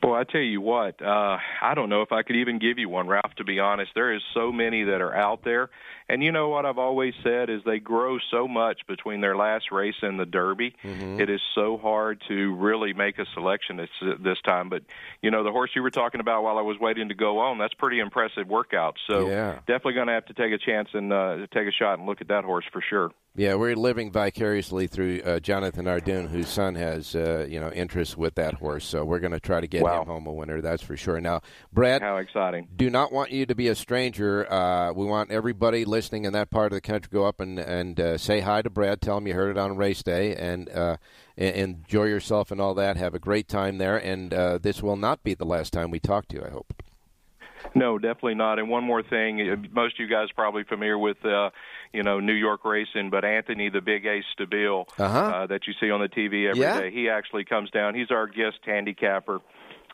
[0.05, 2.91] Boy, I tell you what, uh, I don't know if I could even give you
[2.91, 3.93] one, Ralph, to be honest.
[3.95, 5.71] There is so many that are out there.
[6.09, 9.73] And you know what I've always said is they grow so much between their last
[9.73, 10.75] race and the Derby.
[10.85, 13.89] It is so hard to really make a selection this,
[14.21, 14.69] this time.
[14.69, 14.83] But,
[15.23, 17.57] you know, the horse you were talking about while I was waiting to go on,
[17.57, 18.97] that's pretty impressive workout.
[19.07, 19.61] So Yeah.
[19.67, 22.21] definitely going to have to take a chance and uh, take a shot and look
[22.21, 23.11] at that horse for sure.
[23.37, 28.17] Yeah, we're living vicariously through uh, Jonathan Hardoon, whose son has uh, you know interest
[28.17, 28.85] with that horse.
[28.85, 30.03] So we're going to try to get Wow.
[30.03, 30.61] him home a winner.
[30.61, 31.21] That's for sure.
[31.21, 31.41] Now,
[31.73, 32.69] Brad, How exciting.
[32.77, 34.47] do not want you to be a stranger.
[34.53, 38.01] Uh, we want everybody listening in that part of the country go up and and
[38.01, 39.01] uh, say hi to Brad.
[39.01, 40.97] Tell him you heard it on race day, and uh,
[41.37, 42.97] enjoy yourself and all that.
[42.97, 43.97] Have a great time there.
[43.97, 46.45] And uh, this will not be the last time we talk to you.
[46.45, 46.83] I hope.
[47.75, 48.59] No, definitely not.
[48.59, 51.51] And one more thing, uh, most of you guys are probably familiar with, uh,
[51.93, 55.19] you know, New York racing, but Anthony, the Big Ace Stabile, Uh-huh.
[55.19, 56.91] uh, that you see on the TV every day, Yeah.
[56.91, 57.95] he actually comes down.
[57.95, 59.41] He's our guest handicapper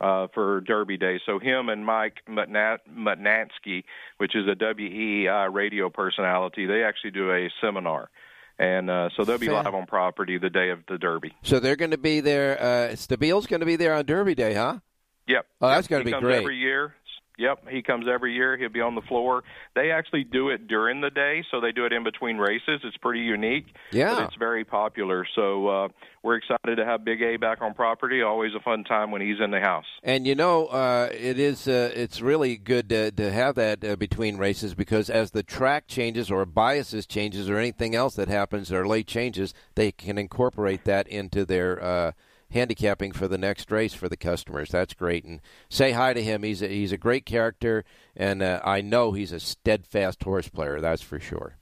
[0.00, 1.20] uh, for Derby Day.
[1.26, 3.84] So him and Mike Mutna- Mutnansky,
[4.18, 8.10] which is a WEI radio personality, they actually do a seminar.
[8.58, 11.34] And uh, so they'll be Fan- live on property the day of the Derby.
[11.42, 12.60] So they're going to be there.
[12.60, 14.78] Uh, Stabile's going to be there on Derby Day, huh?
[15.26, 15.46] Yep.
[15.60, 16.38] Oh, that's gonna be comes great.
[16.38, 16.94] Every year.
[17.38, 18.56] Yep, he comes every year.
[18.58, 19.42] He'll be on the floor.
[19.74, 22.80] They actually do it during the day, so they do it in between races.
[22.84, 23.66] It's pretty unique.
[23.92, 24.14] Yeah.
[24.14, 25.26] But it's very popular.
[25.34, 25.88] So uh,
[26.22, 28.20] we're excited to have Big A back on property.
[28.20, 29.86] Always a fun time when he's in the house.
[30.02, 33.96] And you know, uh, it is uh, it's really good to, to have that uh,
[33.96, 38.70] between races because as the track changes or biases changes or anything else that happens
[38.70, 42.12] or late changes, they can incorporate that into their uh,
[42.50, 44.70] handicapping for the next race for the customers.
[44.70, 45.24] That's great.
[45.24, 46.42] And say hi to him.
[46.42, 47.84] He's a, he's a great character,
[48.16, 50.80] and uh, I know he's a steadfast horse player.
[50.80, 51.56] That's for sure.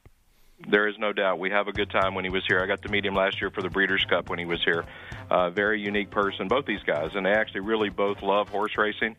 [0.68, 1.38] There is no doubt.
[1.38, 2.60] We have a good time when he was here.
[2.60, 4.84] I got to meet him last year for the Breeders' Cup when he was here.
[5.30, 9.14] Uh, very unique person, both these guys, and they actually really both love horse racing.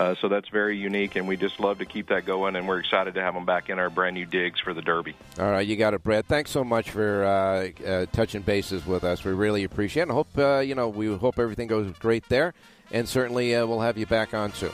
[0.00, 2.56] Uh, so that's very unique, and we just love to keep that going.
[2.56, 5.14] And we're excited to have them back in our brand new digs for the Derby.
[5.38, 6.24] All right, you got it, Brad.
[6.24, 9.22] Thanks so much for uh, uh, touching bases with us.
[9.24, 10.10] We really appreciate it.
[10.10, 12.54] I hope uh, you know we hope everything goes great there,
[12.90, 14.72] and certainly uh, we'll have you back on soon.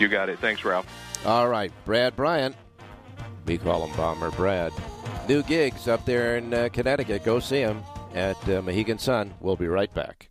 [0.00, 0.40] You got it.
[0.40, 0.88] Thanks, Ralph.
[1.24, 2.56] All right, Brad Bryant.
[3.46, 4.72] We call him Bomber Brad.
[5.28, 7.22] New gigs up there in uh, Connecticut.
[7.24, 7.80] Go see him
[8.12, 9.34] at uh, Mohegan Sun.
[9.38, 10.30] We'll be right back.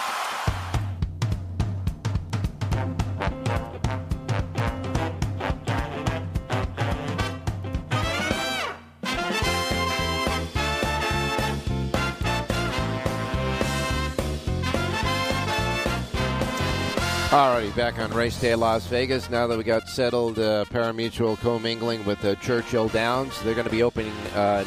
[17.31, 19.29] Alrighty, back on race day Las Vegas.
[19.29, 23.41] Now that we got settled, uh, parimutuel commingling with uh, Churchill Downs.
[23.41, 24.65] They're going to be opening uh,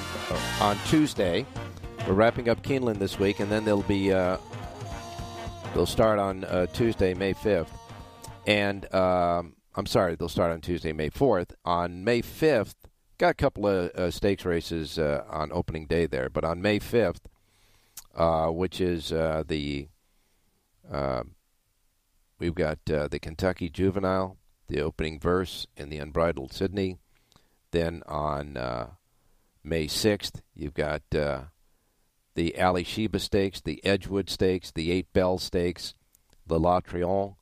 [0.63, 1.45] on Tuesday.
[2.09, 4.39] We're wrapping up Keeneland this week, and then they'll be uh,
[5.75, 7.71] they'll start on uh, Tuesday, May fifth.
[8.47, 11.51] And um, I'm sorry, they'll start on Tuesday, May 4th.
[11.67, 12.77] On May 5th,
[13.19, 16.79] got a couple of uh, stakes races uh, on opening day there, but on May
[16.79, 17.21] 5th,
[18.15, 19.89] uh, which is uh, the
[20.91, 21.25] uh,
[22.45, 24.37] we've got uh, the Kentucky Juvenile,
[24.69, 26.99] the opening verse, and the Unbridled Sidney.
[27.71, 28.55] Then on
[29.63, 31.49] May 6th, you've got the
[32.37, 35.95] Alysheba Stakes, the Edgewood Stakes, the Eight Belles Stakes,
[36.47, 37.37] the La Troienne,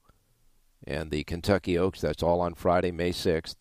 [0.86, 2.00] and the Kentucky Oaks.
[2.00, 3.56] That's all on Friday, May 6th.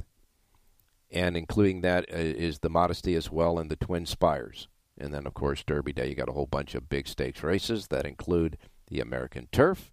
[1.10, 4.68] And including that uh, the Modesty as well and the Twin Spires.
[4.98, 7.88] And then, of course, Derby Day, you got a whole bunch of big stakes races
[7.88, 9.92] that include the American Turf,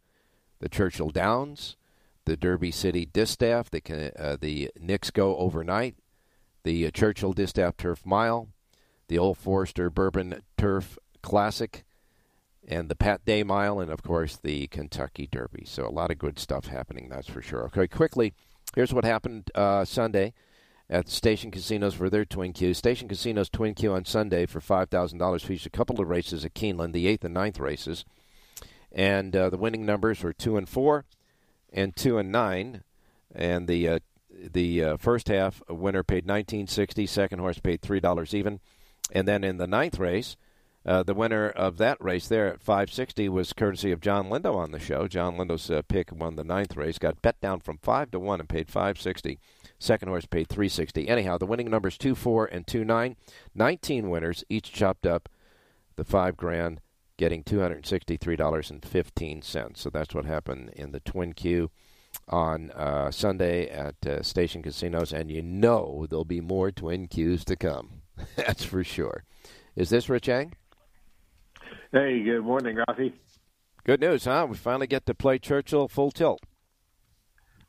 [0.61, 1.76] the Churchill Downs,
[2.24, 5.96] the Derby City Distaff, the, uh, the Knicks Go Overnight,
[6.64, 8.48] the uh, Churchill Distaff Turf Mile,
[9.09, 11.84] the Old Forester Bourbon Turf Classic,
[12.66, 15.64] and the Pat Day Mile, and of course the Kentucky Derby.
[15.64, 17.64] So a lot of good stuff happening, that's for sure.
[17.66, 18.34] Okay, quickly,
[18.74, 20.34] here's what happened uh, Sunday
[20.90, 22.74] at Station Casinos for their Twin Q.
[22.74, 26.92] Station Casinos Twin Q on Sunday for $5,000 featured a couple of races at Keeneland,
[26.92, 28.04] the 8th and ninth races.
[28.93, 31.05] And uh, the winning numbers were 2 and 4
[31.72, 32.82] and 2 and 9.
[33.34, 33.99] And the uh,
[34.30, 38.61] the uh, first half winner paid 1960, second horse paid $3 even.
[39.11, 40.36] And then in the ninth race,
[40.86, 44.70] uh, the winner of that race there at 560 was courtesy of John Lindo on
[44.70, 45.09] the show.
[45.09, 48.41] John Lindo's uh, pick won the ninth race, got bet down from five to one
[48.41, 49.39] and paid 560.
[49.78, 51.09] Second horse paid 360.
[51.09, 53.16] Anyhow, the winning numbers two four and two nine.
[53.55, 55.28] 19 winners, each chopped up
[55.97, 56.80] the five grand,
[57.18, 59.76] getting $263.15.
[59.76, 61.70] So that's what happened in the Twin Q
[62.28, 67.44] on uh, Sunday at uh, Station Casinos, and you know there'll be more Twin Qs
[67.44, 68.00] to come.
[68.36, 69.24] that's for sure.
[69.76, 70.54] Is this Rich Eng?
[71.92, 73.12] Hey, good morning, Ralphie.
[73.84, 74.46] Good news, huh?
[74.48, 76.40] We finally get to play Churchill full tilt.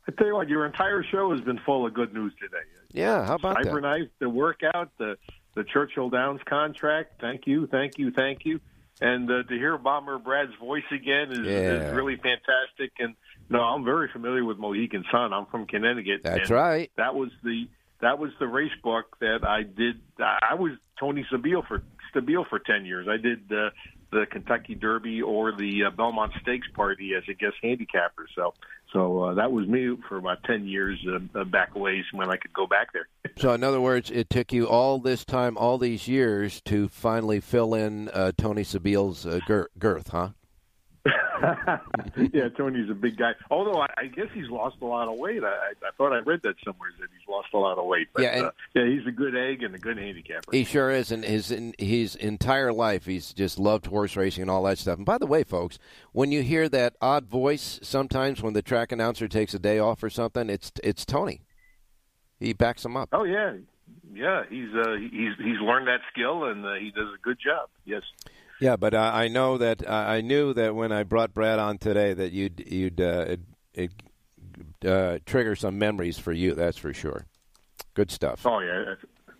[0.08, 2.64] I tell you what, your entire show has been full of good news today.
[2.92, 4.10] Yeah, how about Cyberknife, that?
[4.20, 5.18] the workout, the
[5.56, 7.22] the Churchill Downs contract.
[7.22, 8.60] Thank you, thank you, thank you.
[9.02, 11.88] And uh, to hear Bomber Brad's voice again is, yeah.
[11.88, 12.92] is really fantastic.
[13.00, 13.16] And
[13.50, 15.34] no, I'm very familiar with Mohegan Sun.
[15.34, 16.22] I'm from Connecticut.
[16.24, 16.92] That's right.
[16.98, 17.68] That was the
[18.02, 20.02] that was the race book that I did.
[20.20, 21.84] I was Tony Stabile for
[22.14, 23.08] Stabile for ten years.
[23.10, 23.70] I did uh,
[24.12, 28.28] the Kentucky Derby or the uh, Belmont Stakes Party as a guest handicapper.
[28.36, 28.54] So,
[28.92, 31.00] so uh, that was me for about ten years
[31.36, 33.08] uh, back ways when I could go back there.
[33.38, 37.40] so, in other words, it took you all this time, all these years, to finally
[37.40, 39.40] fill in uh, Tony Stabile's uh,
[39.78, 40.30] girth, huh?
[42.34, 43.32] yeah, Tony's a big guy.
[43.50, 45.44] Although I, I guess he's lost a lot of weight.
[45.44, 48.10] I, I thought I read that somewhere that he's lost a lot of weight.
[48.14, 50.52] But, yeah, and, uh, yeah, he's a good egg and a good handicapper.
[50.52, 54.52] He sure is, and his in, his entire life he's just loved horse racing and
[54.52, 54.98] all that stuff.
[54.98, 55.80] And by the way, folks,
[56.12, 60.04] when you hear that odd voice, sometimes when the track announcer takes a day off
[60.04, 61.42] or something, it's it's Tony.
[62.40, 63.10] He backs him up.
[63.12, 63.56] Oh yeah,
[64.14, 64.44] yeah.
[64.50, 67.70] He's uh, he's he's learned that skill and uh, he does a good job.
[67.86, 68.04] Yes.
[68.60, 71.78] Yeah, but uh, I know that uh, I knew that when I brought Brad on
[71.78, 73.38] today that you'd you'd uh,
[73.74, 73.92] it,
[74.86, 76.54] uh, trigger some memories for you.
[76.54, 77.26] That's for sure.
[77.94, 78.46] Good stuff.
[78.46, 78.96] Oh yeah,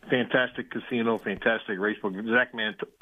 [0.10, 2.16] fantastic casino, fantastic racebook.
[2.30, 2.54] Zach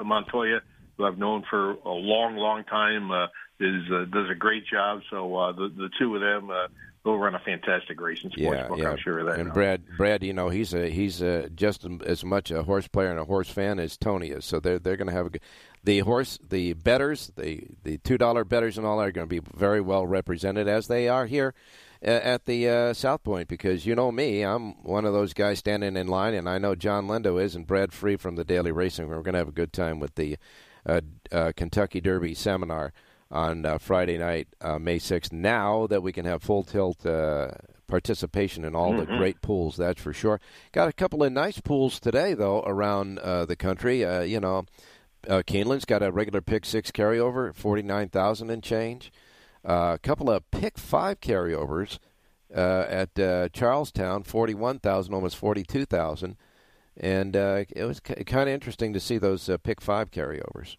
[0.02, 0.60] Montoya,
[0.96, 3.26] who I've known for a long, long time, uh,
[3.60, 5.02] is uh, does a great job.
[5.10, 6.50] So the the two of them.
[7.04, 8.78] Uh, They'll run a fantastic racing sports yeah, book.
[8.78, 8.90] Yeah.
[8.90, 9.38] I'm sure of that.
[9.38, 9.54] And now.
[9.54, 13.18] Brad, Brad, you know he's a he's a, just as much a horse player and
[13.18, 14.44] a horse fan as Tony is.
[14.44, 15.42] So they're they're going to have a good,
[15.84, 19.40] the horse, the betters, the the two dollar betters and all that are going to
[19.40, 21.54] be very well represented as they are here
[22.00, 25.96] at the uh, South Point because you know me, I'm one of those guys standing
[25.96, 29.08] in line, and I know John Lindo is, and Brad Free from the Daily Racing.
[29.08, 30.36] We're going to have a good time with the
[30.86, 31.00] uh,
[31.32, 32.92] uh, Kentucky Derby seminar
[33.30, 35.32] on uh, Friday night, uh, May 6th.
[35.32, 37.50] Now that we can have full tilt uh,
[37.86, 39.10] participation in all Mm-hmm.
[39.12, 40.40] the great pools, that's for sure.
[40.72, 44.04] Got a couple of nice pools today, though, around uh, the country.
[44.04, 44.64] Uh, you know,
[45.28, 49.12] uh, Keeneland's got a regular pick six carryover, 49000 and change.
[49.68, 51.98] Uh, a couple of pick five carryovers
[52.54, 56.36] uh, at uh, Charlestown, 41000 almost 42000
[56.96, 60.76] And uh, it was k- kind of interesting to see those uh, pick five carryovers.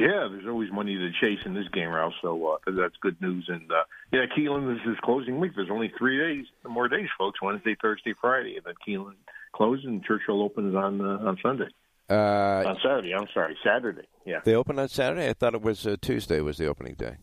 [0.00, 2.14] Yeah, there's always money to chase in this game, Ralph.
[2.22, 3.44] So uh, that's good news.
[3.48, 5.52] And uh, yeah, Keeneland, this is closing week.
[5.54, 7.40] There's only three days, more days, folks.
[7.42, 9.16] Wednesday, Thursday, Friday, and then Keeneland
[9.54, 11.68] closes and Churchill opens on uh, on Sunday.
[12.08, 14.06] Uh, on Saturday, I'm sorry, Saturday.
[14.26, 14.40] Yeah.
[14.44, 15.28] They open on Saturday.
[15.28, 17.16] I thought it was uh, Tuesday was the opening day.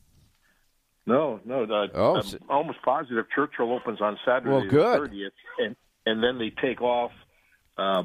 [1.05, 1.63] No, no.
[1.63, 5.11] Uh, Oh, I'm almost positive Churchill opens on Saturday, Well, good.
[5.11, 5.31] the 30th,
[5.65, 5.75] and
[6.05, 7.11] and then they take off
[7.77, 8.03] uh,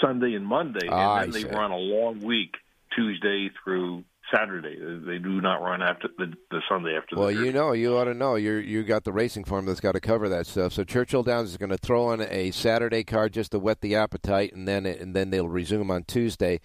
[0.00, 1.54] Sunday and Monday, Ah, I and then they see.
[1.54, 2.54] run a long week,
[2.96, 4.02] Tuesday through
[4.34, 4.76] Saturday.
[4.78, 7.16] They do not run after the, the Sunday after.
[7.16, 8.34] Well, you know, you ought to know.
[8.36, 10.72] You you got the racing form that's got to cover that stuff.
[10.72, 13.94] So Churchill Downs is going to throw on a Saturday card just to whet the
[13.94, 16.60] appetite, and then and then they'll resume on Tuesday.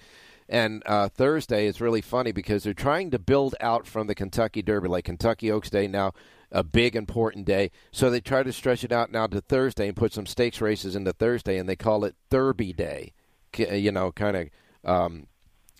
[0.47, 4.63] And uh, Thursday is really funny because they're trying to build out from the Kentucky
[4.63, 6.13] Derby, like Kentucky Oaks Day now,
[6.51, 7.69] a big important day.
[7.91, 10.95] So they try to stretch it out now to Thursday and put some stakes races
[10.95, 13.13] into Thursday, and they call it Thurby Day.
[13.57, 14.49] You know, kind of
[14.83, 15.27] um,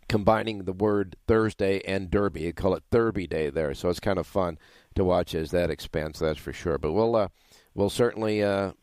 [0.10, 2.44] combining the word Thursday and Derby.
[2.44, 4.58] They call it Thurby Day there, so it's kind of fun
[4.96, 6.20] to watch as that expands.
[6.20, 6.78] That's for sure.
[6.78, 7.30] But we'll uh,
[7.74, 8.74] we'll certainly uh,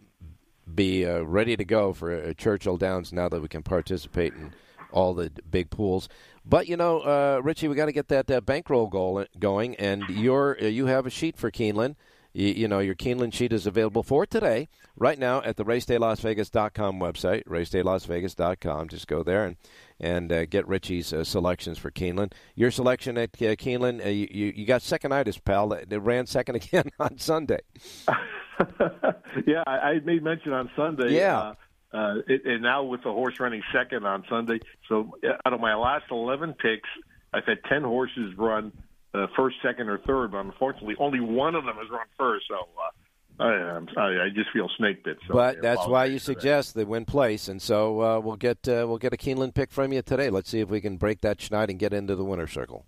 [0.73, 4.55] be uh, ready to go for uh, Churchill Downs now that we can participate in
[4.91, 6.09] all the big pools.
[6.45, 10.05] But you know, uh, Richie, we got to get that uh, bankroll goal going, and
[10.09, 11.97] you're you have a sheet for Keeneland.
[12.37, 17.01] You, you, know, your Keeneland sheet is available for today, right now, at the RacedayLasVegas.com
[17.01, 18.89] website, RacedayLasVegas.com.
[18.89, 19.57] Just go there and
[19.99, 22.33] and uh, get Richie's uh, selections for Keeneland.
[22.55, 25.73] Your selection at uh, Keeneland, uh, you, you got second-itis, pal.
[25.73, 27.61] It ran second again on Sunday.
[29.47, 31.15] yeah, I, I made mention on Sunday.
[31.15, 31.39] Yeah.
[31.39, 31.55] Uh,
[31.97, 34.61] uh, it, and now with the horse running second on Sunday,
[34.91, 35.17] so
[35.47, 36.91] out of my last 11 picks,
[37.33, 38.73] I've had 10 horses run
[39.15, 42.47] uh, first, second, or third, but unfortunately, only one of them has run first.
[42.49, 45.19] So uh, I, I, I just feel snake bit.
[45.27, 46.81] So but that's why you suggest that.
[46.81, 49.93] they win place, and so uh, we'll get uh, we'll get a Keeneland pick from
[49.93, 50.31] you today.
[50.31, 52.87] Let's see if we can break that schneid and get into the winner circle.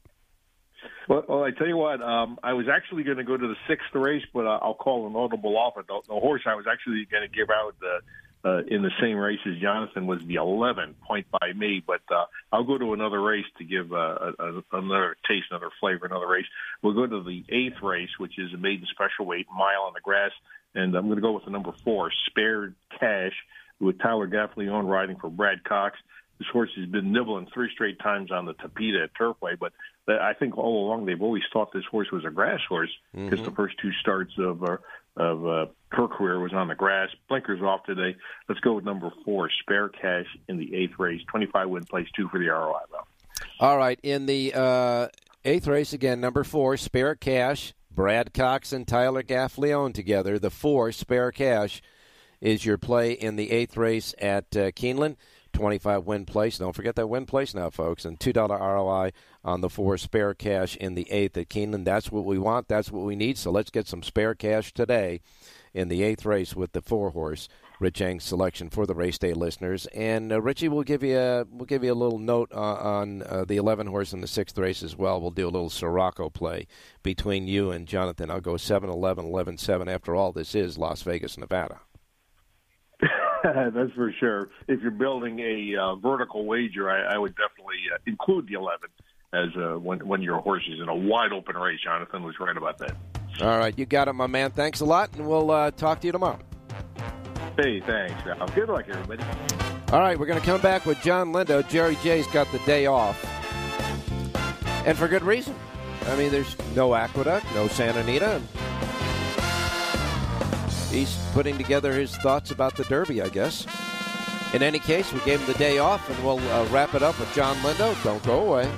[1.09, 3.57] Well, well, I tell you what, um, I was actually going to go to the
[3.67, 5.83] sixth race, but uh, I'll call an audible offer.
[5.87, 8.01] The, the horse I was actually going to give out the
[8.49, 12.25] uh, in the same race as Jonathan was the 11 point by me, but uh,
[12.53, 16.27] I'll go to another race to give uh, a, a, another taste, another flavor, another
[16.27, 16.47] race.
[16.83, 20.01] We'll go to the eighth race, which is a maiden special weight mile on the
[20.01, 20.31] grass,
[20.75, 23.35] and I'm going to go with the number four, Spared Cash,
[23.81, 25.99] with Tyler Gaffalione riding for Brad Cox.
[26.39, 29.73] This horse has been nibbling three straight times on the Tapeta at Turfway, but
[30.09, 33.45] I think all along they've always thought this horse was a grass horse because mm-hmm.
[33.45, 34.77] the first two starts of uh,
[35.19, 37.09] of uh, her career was on the grass.
[37.29, 38.17] Blinkers off today.
[38.49, 41.21] Let's go with number four, Spare Cash in the eighth race.
[41.31, 43.45] 25 win place, two for the ROI, though.
[43.61, 43.99] All right.
[44.03, 45.09] In the uh,
[45.45, 47.75] eighth race, again, number four, Spare Cash.
[47.91, 50.39] Brad Cox and Tyler Gaffalione together.
[50.39, 51.83] The four, Spare Cash,
[52.41, 55.17] is your play in the eighth race at uh, Keeneland.
[55.59, 56.59] 25 win place.
[56.59, 58.05] Don't forget that win place now, folks.
[58.05, 59.11] And $2 ROI
[59.43, 61.85] on the four spare cash in the eighth at Keeneland.
[61.85, 62.69] That's what we want.
[62.69, 63.37] That's what we need.
[63.39, 65.21] So let's get some spare cash today
[65.75, 67.49] in the eighth race with the four horse
[67.81, 69.87] Rich Eng's selection for the race day listeners.
[69.87, 73.23] And uh, Richie, we'll give you a we'll give you a little note uh, on
[73.23, 75.21] uh, the eleven horse in the sixth race as well.
[75.21, 76.69] We'll do a little Siraco play
[77.03, 78.31] between you and Jonathan.
[78.31, 79.89] I'll go 7 11, 11 7.
[79.89, 81.81] After all, this is Las Vegas, Nevada.
[83.75, 84.49] That's for sure.
[84.67, 88.89] If you're building a uh, vertical wager, I, I would definitely uh, include the 11
[89.33, 91.79] as uh, when when your horse is in a wide open race.
[91.83, 92.97] Jonathan was right about that.
[93.41, 94.51] All right, you got it, my man.
[94.51, 96.39] Thanks a lot, and we'll uh, talk to you tomorrow.
[97.57, 98.25] Hey, thanks.
[98.25, 98.55] Ralph.
[98.55, 99.23] Good luck, everybody.
[99.93, 101.67] All right, we're going to come back with John Lindo.
[101.69, 103.23] Jerry J's got the day off,
[104.87, 105.55] and for good reason.
[106.07, 108.41] I mean, there's no Aqueduct, no Santa Anita.
[110.91, 113.67] He's putting together his thoughts about the Derby, I guess.
[114.55, 117.19] In any case, we gave him the day off, and we'll uh, wrap it up
[117.21, 117.95] with John Lindo.
[118.03, 118.71] Don't go away.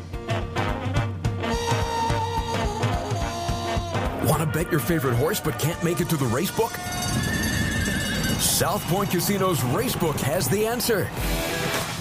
[4.27, 6.73] Want to bet your favorite horse but can't make it to the race book?
[8.41, 11.09] South Point Casino's Racebook has the answer.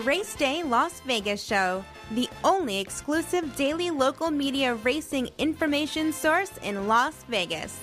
[0.00, 6.56] The Race Day Las Vegas Show, the only exclusive daily local media racing information source
[6.62, 7.78] in Las Vegas.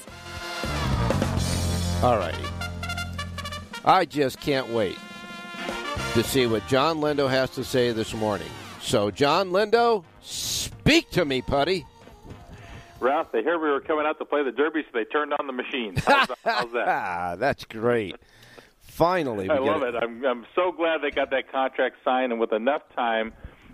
[2.02, 2.34] All right.
[3.86, 4.98] I just can't wait
[6.14, 8.50] to see what John Lindo has to say this morning.
[8.82, 11.86] So, John Lindo, speak to me, putty.
[13.00, 15.46] Ralph, they heard we were coming out to play the Derby, so they turned on
[15.46, 15.98] the machine.
[15.98, 17.38] How's, how's that?
[17.38, 18.16] That's great.
[18.98, 19.94] Finally, we I love it.
[19.96, 23.32] I'm I'm so glad they got that contract signed, and with enough time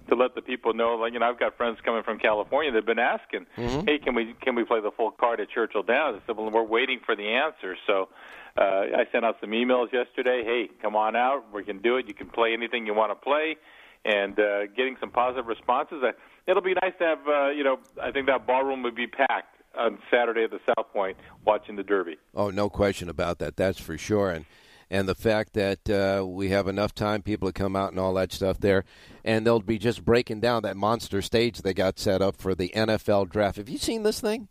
[0.10, 0.96] to let the people know.
[0.96, 2.72] Like you know, I've got friends coming from California.
[2.74, 3.88] They've been asking, Mhm.
[3.88, 6.50] "Hey, can we can we play the full card at Churchill Downs?" I said, "Well,
[6.52, 8.10] we're waiting for the answer." So
[8.58, 8.62] uh,
[8.98, 10.44] I sent out some emails yesterday.
[10.44, 11.46] Hey, come on out.
[11.54, 12.06] We can do it.
[12.10, 13.56] You can play anything you want to play,
[14.04, 16.04] and uh, getting some positive responses.
[16.48, 17.20] It'll be nice to have.
[17.26, 20.92] Uh, you know, I think that ballroom would be packed on Saturday at the South
[20.92, 21.16] Point
[21.46, 22.18] watching the Derby.
[22.36, 23.56] Oh, no question about that.
[23.56, 24.30] That's for sure.
[24.30, 24.46] And
[24.90, 28.14] and the fact that uh, we have enough time, people to come out and all
[28.16, 28.84] that stuff there,
[29.24, 32.72] and they'll be just breaking down that monster stage they got set up for the
[32.76, 33.58] NFL draft.
[33.58, 34.48] Have you seen this thing?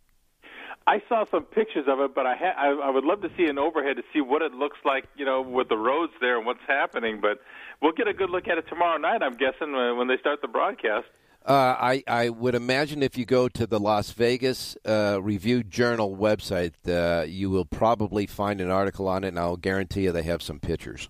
[0.87, 3.45] I saw some pictures of it, but I, ha- I I would love to see
[3.45, 6.45] an overhead to see what it looks like, you know, with the roads there and
[6.45, 7.20] what's happening.
[7.20, 7.39] But
[7.80, 9.22] we'll get a good look at it tomorrow night.
[9.22, 11.07] I'm guessing when when they start the broadcast.
[11.45, 16.16] Uh, I, I would imagine if you go to the Las Vegas uh, Review Journal
[16.16, 20.22] website, uh, you will probably find an article on it, and I'll guarantee you they
[20.22, 21.09] have some pictures.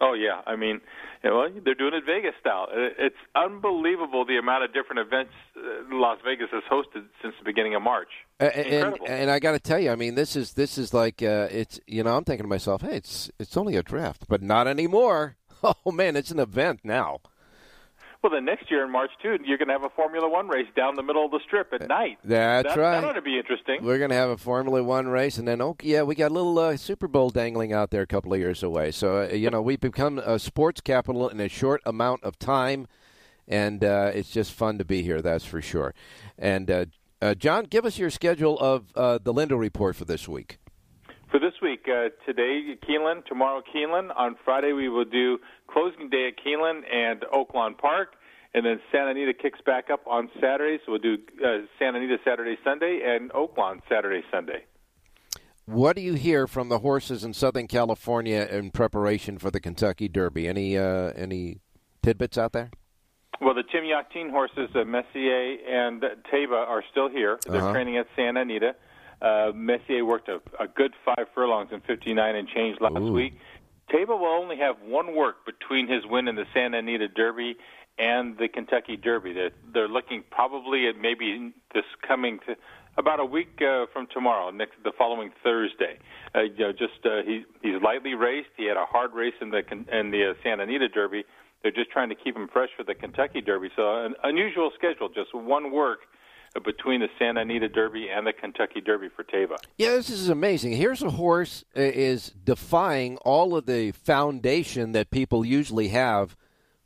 [0.00, 0.82] Oh yeah, I mean,
[1.22, 2.66] you know, they're doing it Vegas style.
[2.70, 5.60] It's unbelievable the amount of different events uh,
[5.90, 8.10] Las Vegas has hosted since the beginning of March.
[8.38, 11.22] Uh, and and I got to tell you, I mean, this is this is like
[11.22, 14.42] uh, it's you know I'm thinking to myself, hey, it's it's only a draft, but
[14.42, 15.36] not anymore.
[15.86, 17.20] Oh man, it's an event now.
[18.24, 20.66] Well, then next year in March too, you're going to have a Formula One race
[20.74, 22.16] down the middle of the strip at night.
[22.24, 22.98] That's that, right.
[23.02, 23.84] That ought to be interesting.
[23.84, 26.34] We're going to have a Formula One race, and then oh yeah, we got a
[26.34, 28.92] little uh, Super Bowl dangling out there a couple of years away.
[28.92, 32.86] So uh, you know we've become a sports capital in a short amount of time,
[33.46, 35.20] and uh, it's just fun to be here.
[35.20, 35.92] That's for sure.
[36.38, 36.86] And uh,
[37.20, 40.56] uh, John, give us your schedule of uh, the Lindo report for this week.
[41.30, 44.10] For this week, uh, today Keeneland, tomorrow Keeneland.
[44.16, 48.14] On Friday we will do closing day at Keeneland and Oaklawn Park,
[48.54, 50.78] and then Santa Anita kicks back up on Saturday.
[50.86, 54.64] So we'll do uh, Santa Anita Saturday, Sunday, and Oaklawn Saturday, Sunday.
[55.66, 60.08] What do you hear from the horses in Southern California in preparation for the Kentucky
[60.08, 60.46] Derby?
[60.46, 61.58] Any uh, any
[62.02, 62.70] tidbits out there?
[63.40, 66.00] Well, the Tim Yakteen horses, uh, Messier and
[66.32, 67.38] Taiba, are still here.
[67.46, 67.72] They're Uh-huh.
[67.72, 68.76] training at Santa Anita.
[69.24, 73.12] Uh, Messier worked a, a good five furlongs in 59 and change last Ooh.
[73.12, 73.32] week.
[73.90, 77.56] Taiba will only have one work between his win in the Santa Anita Derby
[77.98, 79.32] and the Kentucky Derby.
[79.32, 82.56] They're, they're looking probably at maybe this coming to
[82.96, 85.98] about a week uh, from tomorrow, next the following Thursday.
[86.34, 88.50] Uh, you know, just uh, he he's lightly raced.
[88.56, 91.24] He had a hard race in the Con- in the uh, Santa Anita Derby.
[91.62, 93.70] They're just trying to keep him fresh for the Kentucky Derby.
[93.74, 96.00] So an unusual schedule, just one work
[96.64, 99.56] between the Santa Anita Derby and the Kentucky Derby for Taiba.
[99.76, 100.72] Yeah, this is amazing.
[100.72, 106.36] Here's a horse is defying all of the foundation that people usually have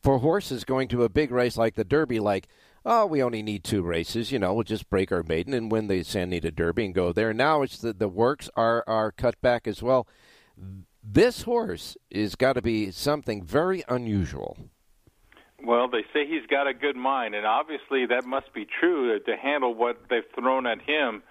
[0.03, 2.21] for horses going to a big race like the Derby.
[2.21, 2.49] Like,
[2.85, 4.33] oh, we only need two races.
[4.33, 7.13] You know, we'll just break our maiden and win the Santa Anita Derby and go
[7.13, 7.35] there.
[7.35, 10.07] Now it's the the works are are cut back as well.
[11.03, 14.57] This horse is got to be something very unusual.
[15.63, 19.37] Well, they say he's got a good mind, and obviously that must be true to,
[19.37, 21.23] handle what they've thrown at him,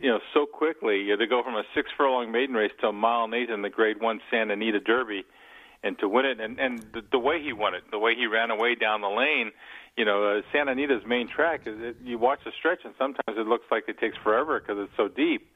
[0.00, 1.00] you know, so quickly.
[1.00, 3.48] You know, to go from a six furlong maiden race to a mile and eight
[3.48, 5.24] in the Grade One Santa Anita Derby,
[5.82, 8.26] and to win it, and and the, the way he won it, the way he
[8.26, 9.50] ran away down the lane.
[9.96, 13.36] You know, uh, Santa Anita's main track is it, you watch the stretch, and sometimes
[13.38, 15.48] it looks like it takes forever because it's so deep.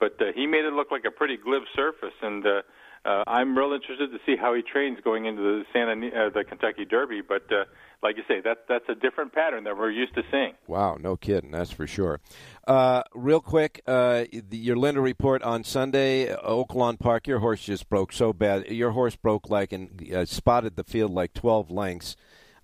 [0.00, 2.62] But uh, he made it look like a pretty glib surface, and uh,
[3.04, 6.44] uh, I'm real interested to see how he trains going into the Santa uh, the
[6.44, 7.20] Kentucky Derby.
[7.20, 7.64] But uh,
[8.02, 10.52] like you say, that that's a different pattern that we're used to seeing.
[10.66, 12.20] Wow, no kidding, that's for sure.
[12.66, 17.26] Uh, real quick, uh, the, your Lindo report on Sunday, uh, Oaklawn Park.
[17.26, 18.68] Your horse just broke so bad.
[18.68, 22.16] Your horse broke like and uh, spotted the field like twelve lengths.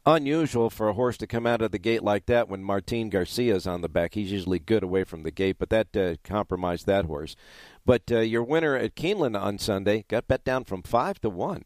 [0.07, 3.67] Unusual for a horse to come out of the gate like that when Martin Garcia's
[3.67, 4.13] on the back.
[4.13, 7.37] He's usually good away from the gate, but that uh, compromised that horse.
[7.87, 11.65] But uh, your winner at Keeneland on Sunday got bet down from five to one.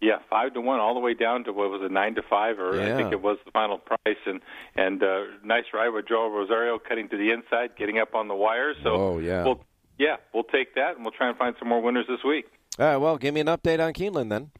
[0.00, 2.58] Yeah, five to one, all the way down to what was it, nine to five,
[2.58, 4.16] or I think it was the final price.
[4.26, 4.40] And
[4.74, 8.34] and uh, nice ride with Joe Rosario cutting to the inside, getting up on the
[8.34, 8.74] wire.
[8.82, 9.44] So Oh, yeah.
[9.44, 9.64] we'll
[9.96, 12.46] yeah, we'll take that, and we'll try and find some more winners this week.
[12.80, 14.50] All right, well, give me an update on Keeneland then.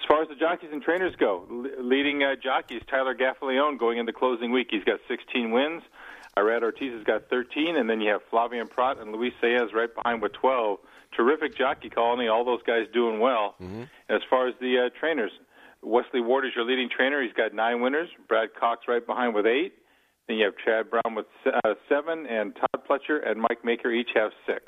[0.00, 3.98] As far as the jockeys and trainers go, le- leading uh, jockeys Tyler Gaffalione going
[3.98, 4.68] into closing week.
[4.70, 5.82] He's got 16 wins.
[6.36, 9.94] Irad Ortiz has got 13, and then you have Flavien Prat and Luis Saez right
[9.94, 10.78] behind with 12.
[11.16, 12.28] Terrific jockey colony.
[12.28, 13.56] All those guys doing well.
[14.08, 15.32] As far as the uh, trainers,
[15.82, 17.22] Wesley Ward is your leading trainer.
[17.22, 18.08] He's got nine winners.
[18.28, 19.74] Brad Cox right behind with eight.
[20.28, 24.10] Then you have Chad Brown with uh, seven, and Todd Pletcher and Mike Maker each
[24.14, 24.62] have six.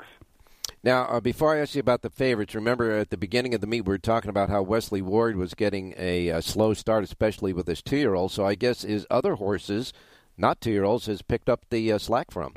[0.83, 3.67] Now, uh, before I ask you about the favorites, remember at the beginning of the
[3.67, 7.53] meet we were talking about how Wesley Ward was getting a, uh slow start, especially
[7.53, 8.33] with his two-year-old.
[8.33, 9.93] So I guess his other horses,
[10.37, 12.55] not two-year-olds, has picked up the uh, slack from.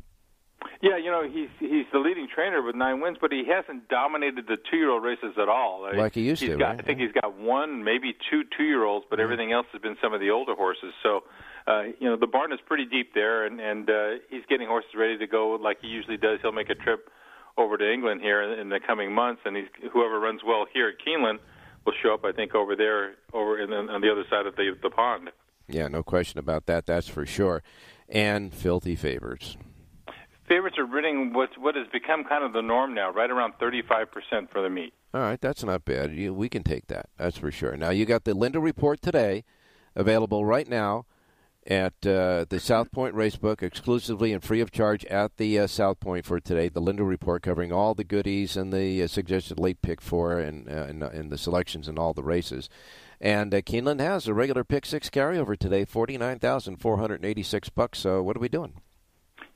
[0.83, 4.47] Yeah, you know he's he's the leading trainer with nine wins, but he hasn't dominated
[4.47, 5.89] the two-year-old races at all.
[5.97, 6.57] Like he used he's to.
[6.59, 6.81] Got, right?
[6.81, 10.21] I think he's got one, maybe two two-year-olds, but everything else has been some of
[10.21, 10.93] the older horses.
[11.03, 11.23] So,
[11.67, 14.91] uh, you know, the barn is pretty deep there, and and uh, he's getting horses
[14.97, 16.41] ready to go like he usually does.
[16.43, 17.09] He'll make a trip
[17.59, 20.89] over to England here in, in the coming months, and he's whoever runs well here
[20.89, 21.39] at Keeneland
[21.85, 22.25] will show up.
[22.25, 25.31] I think over there, over in, on the other side of the the pond.
[25.69, 26.87] Yeah, no question about that.
[26.87, 27.63] That's for sure.
[28.09, 29.57] And filthy favorites.
[30.49, 34.51] Favorites are winning what what has become kind of the norm now, right around 35%
[34.51, 34.95] for the meet.
[35.13, 36.15] All right, that's not bad.
[36.15, 37.09] You, we can take that.
[37.17, 37.77] That's for sure.
[37.77, 39.45] Now you got the Lindo report today,
[39.97, 41.07] available right now
[41.67, 45.99] at uh, the South Point Racebook, exclusively and free of charge at the uh, South
[46.01, 46.69] Point for today.
[46.69, 50.69] The Lindo report covering all the goodies and the uh, suggested late pick four and,
[50.69, 52.69] uh, and, uh, and the selections in all the races.
[53.21, 57.25] And uh, Keeneland has a regular pick six carryover today, forty nine thousand four hundred
[57.25, 57.99] eighty six bucks.
[57.99, 58.75] So what are we doing?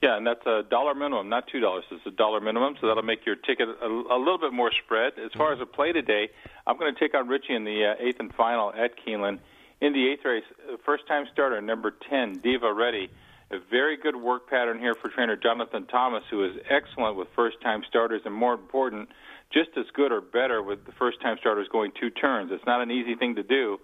[0.02, 1.84] Yeah, and that's a dollar minimum, not two dollars.
[1.90, 5.12] It's a dollar minimum, so that'll make your ticket a, a little bit more spread.
[5.22, 6.30] As far as a play today,
[6.66, 9.40] I'm going to take on Richie in the eighth and final at Keeneland.
[9.80, 13.10] In the eighth race, uh, first time starter, number 10, Diva Ready.
[13.50, 17.60] A very good work pattern here for trainer Jonathan Thomas, who is excellent with first
[17.62, 19.08] time starters, and more important,
[19.52, 22.52] just as good or better with the first time starters going two turns.
[22.52, 23.80] It's not an easy thing to do,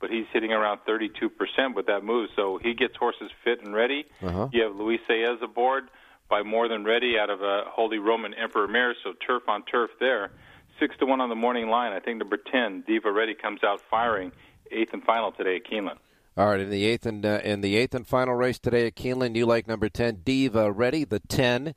[0.00, 2.30] but he's hitting around 32% with that move.
[2.34, 4.06] So he gets horses fit and ready.
[4.22, 4.48] Uh-huh.
[4.52, 5.90] You have Luis Saez aboard
[6.30, 9.90] by more than ready out of a Holy Roman Emperor mare, so turf on turf
[9.98, 10.30] there.
[10.78, 11.92] Six to one on the morning line.
[11.92, 14.32] I think number 10, Diva Ready, comes out firing.
[14.70, 15.98] Eighth and final today at Keeneland.
[16.36, 18.94] All right, in the eighth and uh, in the eighth and final race today at
[18.94, 21.74] Keeneland, you like number ten, Diva Ready, the ten.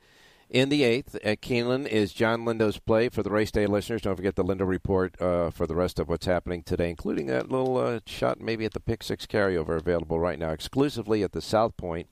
[0.50, 4.02] In the eighth at Keeneland is John Lindo's play for the race day listeners.
[4.02, 7.50] Don't forget the Lindo report uh, for the rest of what's happening today, including that
[7.50, 11.40] little uh, shot maybe at the pick six carryover available right now exclusively at the
[11.40, 12.08] South Point.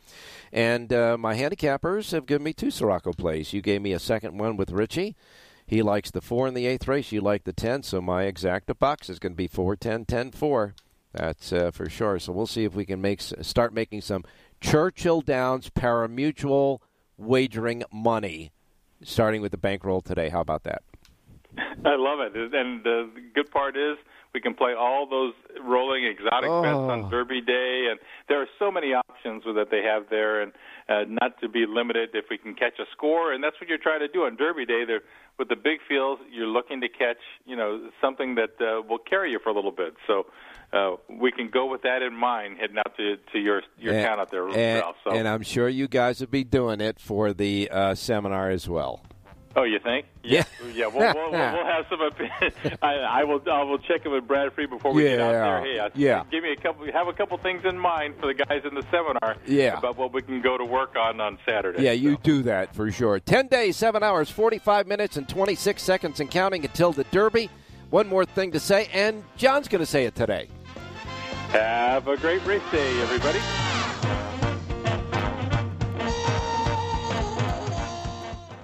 [0.52, 3.52] And uh, my handicappers have given me two Siraco plays.
[3.52, 5.14] You gave me a second one with Richie.
[5.72, 7.12] He likes the four in the eighth race.
[7.12, 10.30] You like the ten, so my exacta box is going to be four, ten, ten,
[10.30, 10.74] four.
[11.14, 12.18] That's uh, for sure.
[12.18, 14.22] So we'll see if we can make start making some
[14.60, 16.80] Churchill Downs parimutuel
[17.16, 18.52] wagering money,
[19.02, 20.28] starting with the bankroll today.
[20.28, 20.82] How about that?
[21.56, 22.36] I love it.
[22.36, 23.96] And the good part is
[24.34, 26.62] we can play all those rolling exotic Oh.
[26.62, 27.98] bets on Derby Day, and
[28.28, 30.52] there are so many options that they have there, and
[30.88, 33.78] uh, not to be limited if we can catch a score, and that's what you're
[33.78, 34.84] trying to do on Derby Day.
[34.84, 35.00] There,
[35.38, 39.30] with the big fields, you're looking to catch, you know, something that uh, will carry
[39.30, 39.94] you for a little bit.
[40.06, 40.26] So
[40.72, 44.06] uh, we can go with that in mind, heading out to to your your and,
[44.06, 44.96] town out there, and, Ralph.
[45.04, 48.68] So, and I'm sure you guys will be doing it for the uh, seminar as
[48.68, 49.02] well.
[49.56, 50.06] Oh, you think?
[50.22, 50.44] Yeah.
[50.74, 50.86] yeah.
[50.86, 52.00] We'll, we'll, we'll, we'll have some.
[52.00, 53.40] opi- I, I will.
[53.50, 55.60] I will check it with Bradfree before we get out Yeah.
[55.60, 55.88] there.
[55.90, 56.24] Hey, Yeah.
[56.30, 56.90] Give me a couple.
[56.92, 59.36] Have a couple things in mind for the guys in the seminar.
[59.46, 59.78] Yeah.
[59.78, 61.82] About what we can go to work on on Saturday.
[61.82, 63.18] Yeah, you do that for sure.
[63.20, 67.50] 10 days, 7 hours, 45 minutes, and 26 seconds and counting until the Derby.
[67.90, 70.48] One more thing to say, and John's going to say it today.
[71.50, 73.38] Have a great race day, everybody.